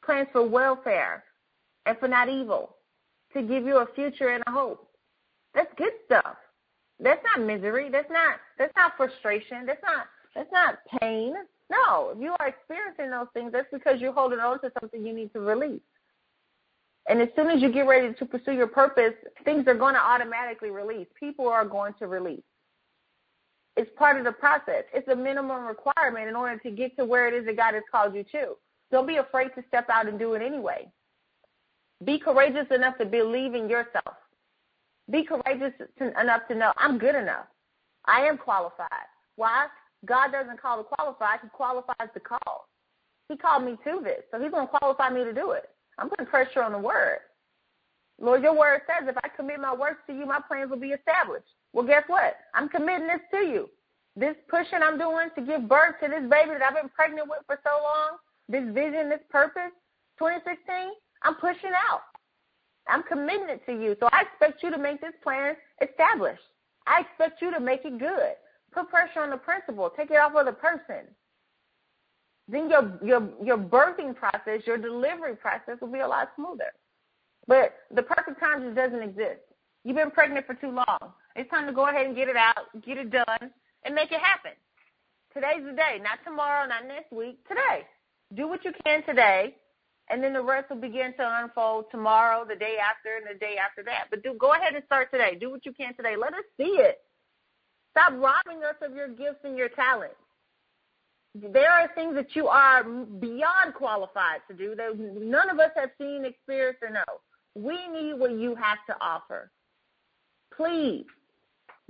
plans 0.03 0.27
for 0.31 0.47
welfare 0.47 1.23
and 1.85 1.97
for 1.97 2.07
not 2.07 2.29
evil, 2.29 2.75
to 3.33 3.41
give 3.41 3.65
you 3.65 3.77
a 3.77 3.87
future 3.95 4.29
and 4.29 4.43
a 4.45 4.51
hope. 4.51 4.89
That's 5.55 5.73
good 5.77 5.93
stuff. 6.05 6.35
That's 6.99 7.21
not 7.23 7.45
misery. 7.45 7.89
That's 7.89 8.09
not 8.09 8.37
that's 8.57 8.73
not 8.75 8.93
frustration. 8.97 9.65
That's 9.65 9.81
not 9.83 10.07
that's 10.35 10.51
not 10.51 10.79
pain. 10.99 11.33
No, 11.69 12.11
if 12.15 12.21
you 12.21 12.35
are 12.39 12.47
experiencing 12.47 13.11
those 13.11 13.27
things, 13.33 13.51
that's 13.51 13.67
because 13.71 13.99
you're 13.99 14.13
holding 14.13 14.39
on 14.39 14.61
to 14.61 14.71
something 14.79 15.05
you 15.05 15.13
need 15.13 15.33
to 15.33 15.39
release. 15.39 15.81
And 17.07 17.21
as 17.21 17.29
soon 17.35 17.49
as 17.49 17.61
you 17.61 17.71
get 17.71 17.87
ready 17.87 18.13
to 18.13 18.25
pursue 18.25 18.51
your 18.51 18.67
purpose, 18.67 19.13
things 19.45 19.65
are 19.67 19.75
going 19.75 19.93
to 19.93 20.01
automatically 20.01 20.71
release. 20.71 21.07
People 21.17 21.47
are 21.47 21.63
going 21.63 21.93
to 21.99 22.07
release. 22.07 22.43
It's 23.77 23.89
part 23.95 24.17
of 24.17 24.25
the 24.25 24.31
process. 24.31 24.83
It's 24.93 25.07
a 25.07 25.15
minimum 25.15 25.65
requirement 25.65 26.27
in 26.27 26.35
order 26.35 26.57
to 26.59 26.71
get 26.71 26.97
to 26.97 27.05
where 27.05 27.27
it 27.27 27.33
is 27.33 27.45
that 27.45 27.55
God 27.55 27.75
has 27.75 27.83
called 27.89 28.15
you 28.15 28.23
to. 28.31 28.55
Don't 28.91 29.07
be 29.07 29.17
afraid 29.17 29.49
to 29.55 29.63
step 29.67 29.87
out 29.89 30.07
and 30.07 30.19
do 30.19 30.33
it 30.33 30.41
anyway. 30.41 30.91
Be 32.03 32.19
courageous 32.19 32.67
enough 32.71 32.97
to 32.97 33.05
believe 33.05 33.53
in 33.53 33.69
yourself. 33.69 34.15
Be 35.09 35.23
courageous 35.23 35.73
enough 35.99 36.41
to 36.49 36.55
know 36.55 36.73
I'm 36.77 36.97
good 36.97 37.15
enough. 37.15 37.45
I 38.05 38.21
am 38.21 38.37
qualified. 38.37 39.07
Why? 39.35 39.67
God 40.05 40.31
doesn't 40.31 40.61
call 40.61 40.77
the 40.77 40.83
qualified, 40.83 41.39
He 41.41 41.49
qualifies 41.49 42.09
the 42.13 42.19
call. 42.19 42.67
He 43.29 43.37
called 43.37 43.63
me 43.63 43.77
to 43.83 44.01
this, 44.03 44.23
so 44.31 44.39
He's 44.39 44.51
going 44.51 44.67
to 44.67 44.77
qualify 44.79 45.09
me 45.09 45.23
to 45.23 45.33
do 45.33 45.51
it. 45.51 45.69
I'm 45.97 46.09
putting 46.09 46.25
pressure 46.25 46.63
on 46.63 46.71
the 46.71 46.79
word. 46.79 47.19
Lord, 48.19 48.41
your 48.41 48.57
word 48.57 48.81
says 48.87 49.07
if 49.07 49.17
I 49.23 49.29
commit 49.29 49.59
my 49.59 49.73
works 49.73 50.01
to 50.07 50.13
you, 50.13 50.25
my 50.25 50.39
plans 50.47 50.69
will 50.69 50.79
be 50.79 50.89
established. 50.89 51.47
Well, 51.73 51.85
guess 51.85 52.03
what? 52.07 52.35
I'm 52.53 52.69
committing 52.69 53.07
this 53.07 53.21
to 53.31 53.37
you. 53.37 53.69
This 54.15 54.35
pushing 54.49 54.81
I'm 54.81 54.97
doing 54.97 55.29
to 55.35 55.41
give 55.41 55.69
birth 55.69 55.95
to 56.01 56.09
this 56.09 56.27
baby 56.29 56.57
that 56.57 56.63
I've 56.63 56.75
been 56.75 56.89
pregnant 56.89 57.29
with 57.29 57.39
for 57.45 57.59
so 57.63 57.77
long, 57.83 58.17
this 58.49 58.65
vision, 58.73 59.09
this 59.09 59.21
purpose, 59.29 59.71
2016, 60.17 60.57
I'm 61.21 61.35
pushing 61.35 61.73
out. 61.75 62.01
I'm 62.89 63.03
committing 63.03 63.49
it 63.49 63.65
to 63.67 63.73
you. 63.73 63.95
So 63.99 64.09
I 64.11 64.23
expect 64.23 64.63
you 64.63 64.71
to 64.71 64.77
make 64.77 65.01
this 65.01 65.13
plan 65.21 65.55
established. 65.81 66.41
I 66.87 67.01
expect 67.01 67.41
you 67.41 67.51
to 67.51 67.59
make 67.59 67.85
it 67.85 67.99
good. 67.99 68.33
Put 68.73 68.89
pressure 68.89 69.19
on 69.19 69.29
the 69.29 69.37
principal. 69.37 69.91
Take 69.95 70.09
it 70.09 70.17
off 70.17 70.33
of 70.35 70.45
the 70.45 70.53
person. 70.53 71.05
Then 72.47 72.69
your 72.69 72.99
your 73.03 73.29
your 73.43 73.57
birthing 73.57 74.15
process, 74.15 74.61
your 74.65 74.77
delivery 74.77 75.35
process 75.35 75.77
will 75.81 75.91
be 75.91 75.99
a 75.99 76.07
lot 76.07 76.29
smoother. 76.35 76.71
But 77.47 77.75
the 77.93 78.03
perfect 78.03 78.39
time 78.39 78.61
just 78.61 78.75
doesn't 78.75 79.01
exist. 79.01 79.41
You've 79.83 79.95
been 79.95 80.11
pregnant 80.11 80.45
for 80.45 80.53
too 80.53 80.71
long. 80.71 81.13
It's 81.35 81.49
time 81.49 81.67
to 81.67 81.73
go 81.73 81.87
ahead 81.87 82.05
and 82.05 82.15
get 82.15 82.27
it 82.27 82.35
out, 82.35 82.67
get 82.85 82.97
it 82.97 83.09
done, 83.11 83.51
and 83.83 83.95
make 83.95 84.11
it 84.11 84.19
happen. 84.19 84.51
Today's 85.33 85.63
the 85.63 85.73
day, 85.73 85.99
not 86.01 86.19
tomorrow, 86.25 86.67
not 86.67 86.87
next 86.87 87.11
week. 87.11 87.37
Today. 87.47 87.85
Do 88.35 88.49
what 88.49 88.65
you 88.65 88.71
can 88.83 89.03
today 89.03 89.55
and 90.09 90.23
then 90.23 90.33
the 90.33 90.41
rest 90.41 90.69
will 90.69 90.77
begin 90.77 91.13
to 91.17 91.41
unfold 91.43 91.85
tomorrow, 91.91 92.45
the 92.47 92.55
day 92.55 92.77
after, 92.79 93.17
and 93.17 93.25
the 93.27 93.39
day 93.39 93.55
after 93.57 93.83
that. 93.83 94.05
But 94.09 94.23
do 94.23 94.35
go 94.39 94.53
ahead 94.53 94.73
and 94.73 94.83
start 94.85 95.11
today. 95.11 95.37
Do 95.39 95.49
what 95.51 95.65
you 95.65 95.73
can 95.73 95.95
today. 95.95 96.15
Let 96.19 96.33
us 96.33 96.45
see 96.55 96.79
it. 96.79 96.99
Stop 97.91 98.13
robbing 98.13 98.63
us 98.63 98.75
of 98.81 98.95
your 98.95 99.09
gifts 99.09 99.43
and 99.43 99.57
your 99.57 99.69
talents. 99.69 100.15
There 101.51 101.71
are 101.71 101.89
things 101.93 102.15
that 102.15 102.35
you 102.35 102.47
are 102.47 102.83
beyond 102.83 103.73
qualified 103.75 104.41
to 104.49 104.55
do 104.55 104.75
that 104.75 104.97
none 104.97 105.49
of 105.49 105.59
us 105.59 105.71
have 105.75 105.89
seen, 105.97 106.25
experienced, 106.25 106.81
or 106.81 106.89
know. 106.89 107.03
We 107.55 107.87
need 107.87 108.19
what 108.19 108.31
you 108.31 108.55
have 108.55 108.79
to 108.87 108.95
offer. 109.01 109.51
Please 110.55 111.05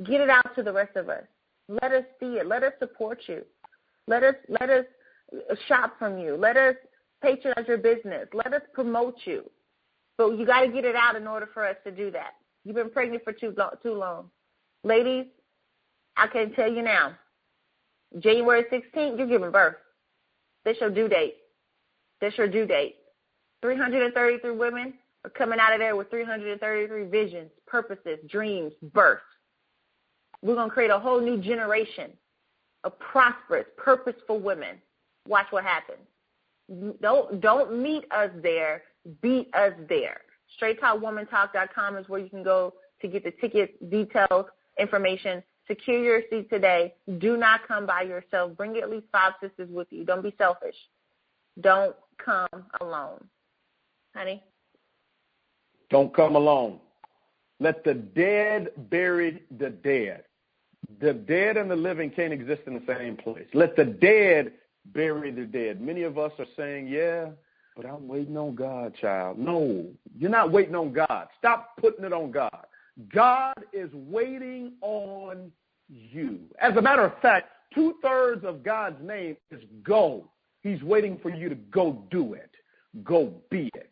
get 0.03 0.21
it 0.21 0.29
out 0.29 0.55
to 0.55 0.63
the 0.63 0.73
rest 0.73 0.95
of 0.95 1.10
us. 1.10 1.23
Let 1.69 1.91
us 1.91 2.03
see 2.19 2.38
it. 2.38 2.47
Let 2.47 2.63
us 2.63 2.73
support 2.79 3.21
you. 3.27 3.43
Let 4.07 4.23
us 4.23 4.36
let 4.47 4.69
us 4.69 4.86
shop 5.67 5.93
from 5.99 6.17
you. 6.17 6.36
Let 6.36 6.57
us 6.57 6.75
patronize 7.21 7.67
your 7.67 7.77
business. 7.77 8.27
Let 8.33 8.53
us 8.53 8.62
promote 8.73 9.15
you. 9.25 9.49
But 10.17 10.38
you 10.38 10.45
got 10.45 10.62
to 10.62 10.67
get 10.69 10.86
it 10.86 10.95
out 10.95 11.15
in 11.15 11.27
order 11.27 11.49
for 11.53 11.65
us 11.65 11.75
to 11.86 11.91
do 11.91 12.12
that. 12.12 12.31
You've 12.63 12.75
been 12.75 12.89
pregnant 12.89 13.23
for 13.23 13.33
too 13.33 13.53
long, 13.57 13.71
too 13.83 13.93
long. 13.93 14.29
Ladies, 14.83 15.25
I 16.15 16.27
can 16.27 16.53
tell 16.53 16.71
you 16.71 16.81
now, 16.81 17.13
January 18.20 18.63
16th, 18.72 19.17
you're 19.17 19.28
giving 19.28 19.52
birth. 19.52 19.76
That's 20.65 20.80
your 20.80 20.89
due 20.89 21.08
date. 21.08 21.36
That's 22.22 22.38
your 22.38 22.48
due 22.48 22.65
date. 22.65 22.96
333 23.62 24.52
women 24.52 24.93
are 25.24 25.30
coming 25.32 25.60
out 25.60 25.74
of 25.74 25.80
there 25.80 25.96
with 25.96 26.10
333 26.10 27.06
visions, 27.06 27.50
purposes, 27.65 28.20
dreams, 28.30 28.74
birth. 28.93 29.20
We're 30.41 30.56
going 30.56 30.70
to 30.70 30.74
create 30.74 30.91
a 30.91 31.00
whole 31.00 31.22
new 31.22 31.38
generation 31.41 32.12
of 32.84 32.98
prosperous, 33.00 33.65
purposeful 33.78 34.39
women. 34.39 34.78
Watch 35.28 35.48
what 35.50 35.63
happens. 35.63 36.00
Don't 37.02 37.41
don't 37.41 37.82
meet 37.82 38.06
us 38.12 38.30
there. 38.41 38.84
Beat 39.22 39.54
us 39.54 39.74
there. 39.88 40.22
StraightTalkWomanTalk.com 40.62 41.98
is 41.98 42.10
where 42.10 42.20
you 42.20 42.30
can 42.30 42.43
go 42.43 42.74
to 43.02 43.08
get 43.08 43.24
the 43.24 43.32
ticket 43.32 43.89
details, 43.89 44.46
information. 44.80 45.43
Secure 45.67 46.01
your 46.01 46.21
seat 46.30 46.49
today. 46.49 46.93
Do 47.17 47.36
not 47.38 47.67
come 47.67 47.86
by 47.86 48.03
yourself. 48.03 48.56
Bring 48.56 48.77
at 48.77 48.89
least 48.89 49.08
five 49.12 49.34
sisters 49.41 49.69
with 49.69 49.88
you. 49.89 50.06
Don't 50.06 50.23
be 50.23 50.34
selfish. 50.38 50.75
Don't 51.62 51.95
come 52.23 52.47
alone. 52.82 53.23
Honey? 54.15 54.43
Don't 55.89 56.13
come 56.13 56.36
alone. 56.36 56.80
Let 57.60 57.84
the 57.84 57.93
dead 57.93 58.69
bury 58.89 59.43
the 59.60 59.69
dead. 59.69 60.23
The 61.01 61.13
dead 61.13 61.58
and 61.58 61.69
the 61.69 61.75
living 61.75 62.12
can't 62.12 62.32
exist 62.32 62.62
in 62.67 62.73
the 62.75 62.84
same 62.88 63.17
place. 63.17 63.47
Let 63.53 63.75
the 63.75 63.86
dead 63.86 64.53
bury 64.93 65.32
the 65.32 65.45
dead. 65.45 65.82
Many 65.82 66.03
of 66.03 66.17
us 66.17 66.32
are 66.39 66.45
saying, 66.56 66.88
yeah, 66.88 67.30
but 67.75 67.86
I'm 67.86 68.08
waiting 68.08 68.38
on 68.38 68.56
God, 68.56 68.95
child. 68.99 69.38
No, 69.38 69.86
you're 70.17 70.30
not 70.30 70.51
waiting 70.51 70.75
on 70.75 70.93
God. 70.93 71.27
Stop 71.38 71.77
putting 71.77 72.06
it 72.06 72.13
on 72.13 72.32
God. 72.32 72.65
God 73.13 73.53
is 73.73 73.89
waiting 73.93 74.73
on 74.81 75.51
you. 75.89 76.39
As 76.60 76.75
a 76.77 76.81
matter 76.81 77.05
of 77.05 77.19
fact, 77.21 77.49
two 77.73 77.95
thirds 78.01 78.43
of 78.43 78.63
God's 78.63 79.01
name 79.01 79.38
is 79.51 79.62
go. 79.83 80.29
He's 80.62 80.81
waiting 80.81 81.19
for 81.21 81.29
you 81.29 81.49
to 81.49 81.55
go 81.55 82.03
do 82.10 82.33
it, 82.33 82.49
go 83.03 83.33
be 83.49 83.69
it, 83.75 83.91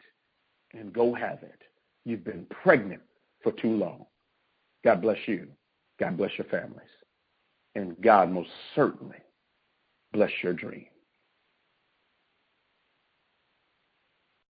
and 0.74 0.92
go 0.92 1.14
have 1.14 1.44
it. 1.44 1.62
You've 2.04 2.24
been 2.24 2.46
pregnant 2.64 3.02
for 3.44 3.52
too 3.54 3.76
long. 3.76 4.06
God 4.84 5.02
bless 5.02 5.18
you. 5.26 5.48
God 6.00 6.18
bless 6.18 6.32
your 6.38 6.48
families. 6.48 6.90
And 7.76 7.96
God 8.02 8.32
most 8.32 8.50
certainly 8.76 9.18
bless 10.14 10.32
your 10.42 10.54
dreams. 10.54 10.95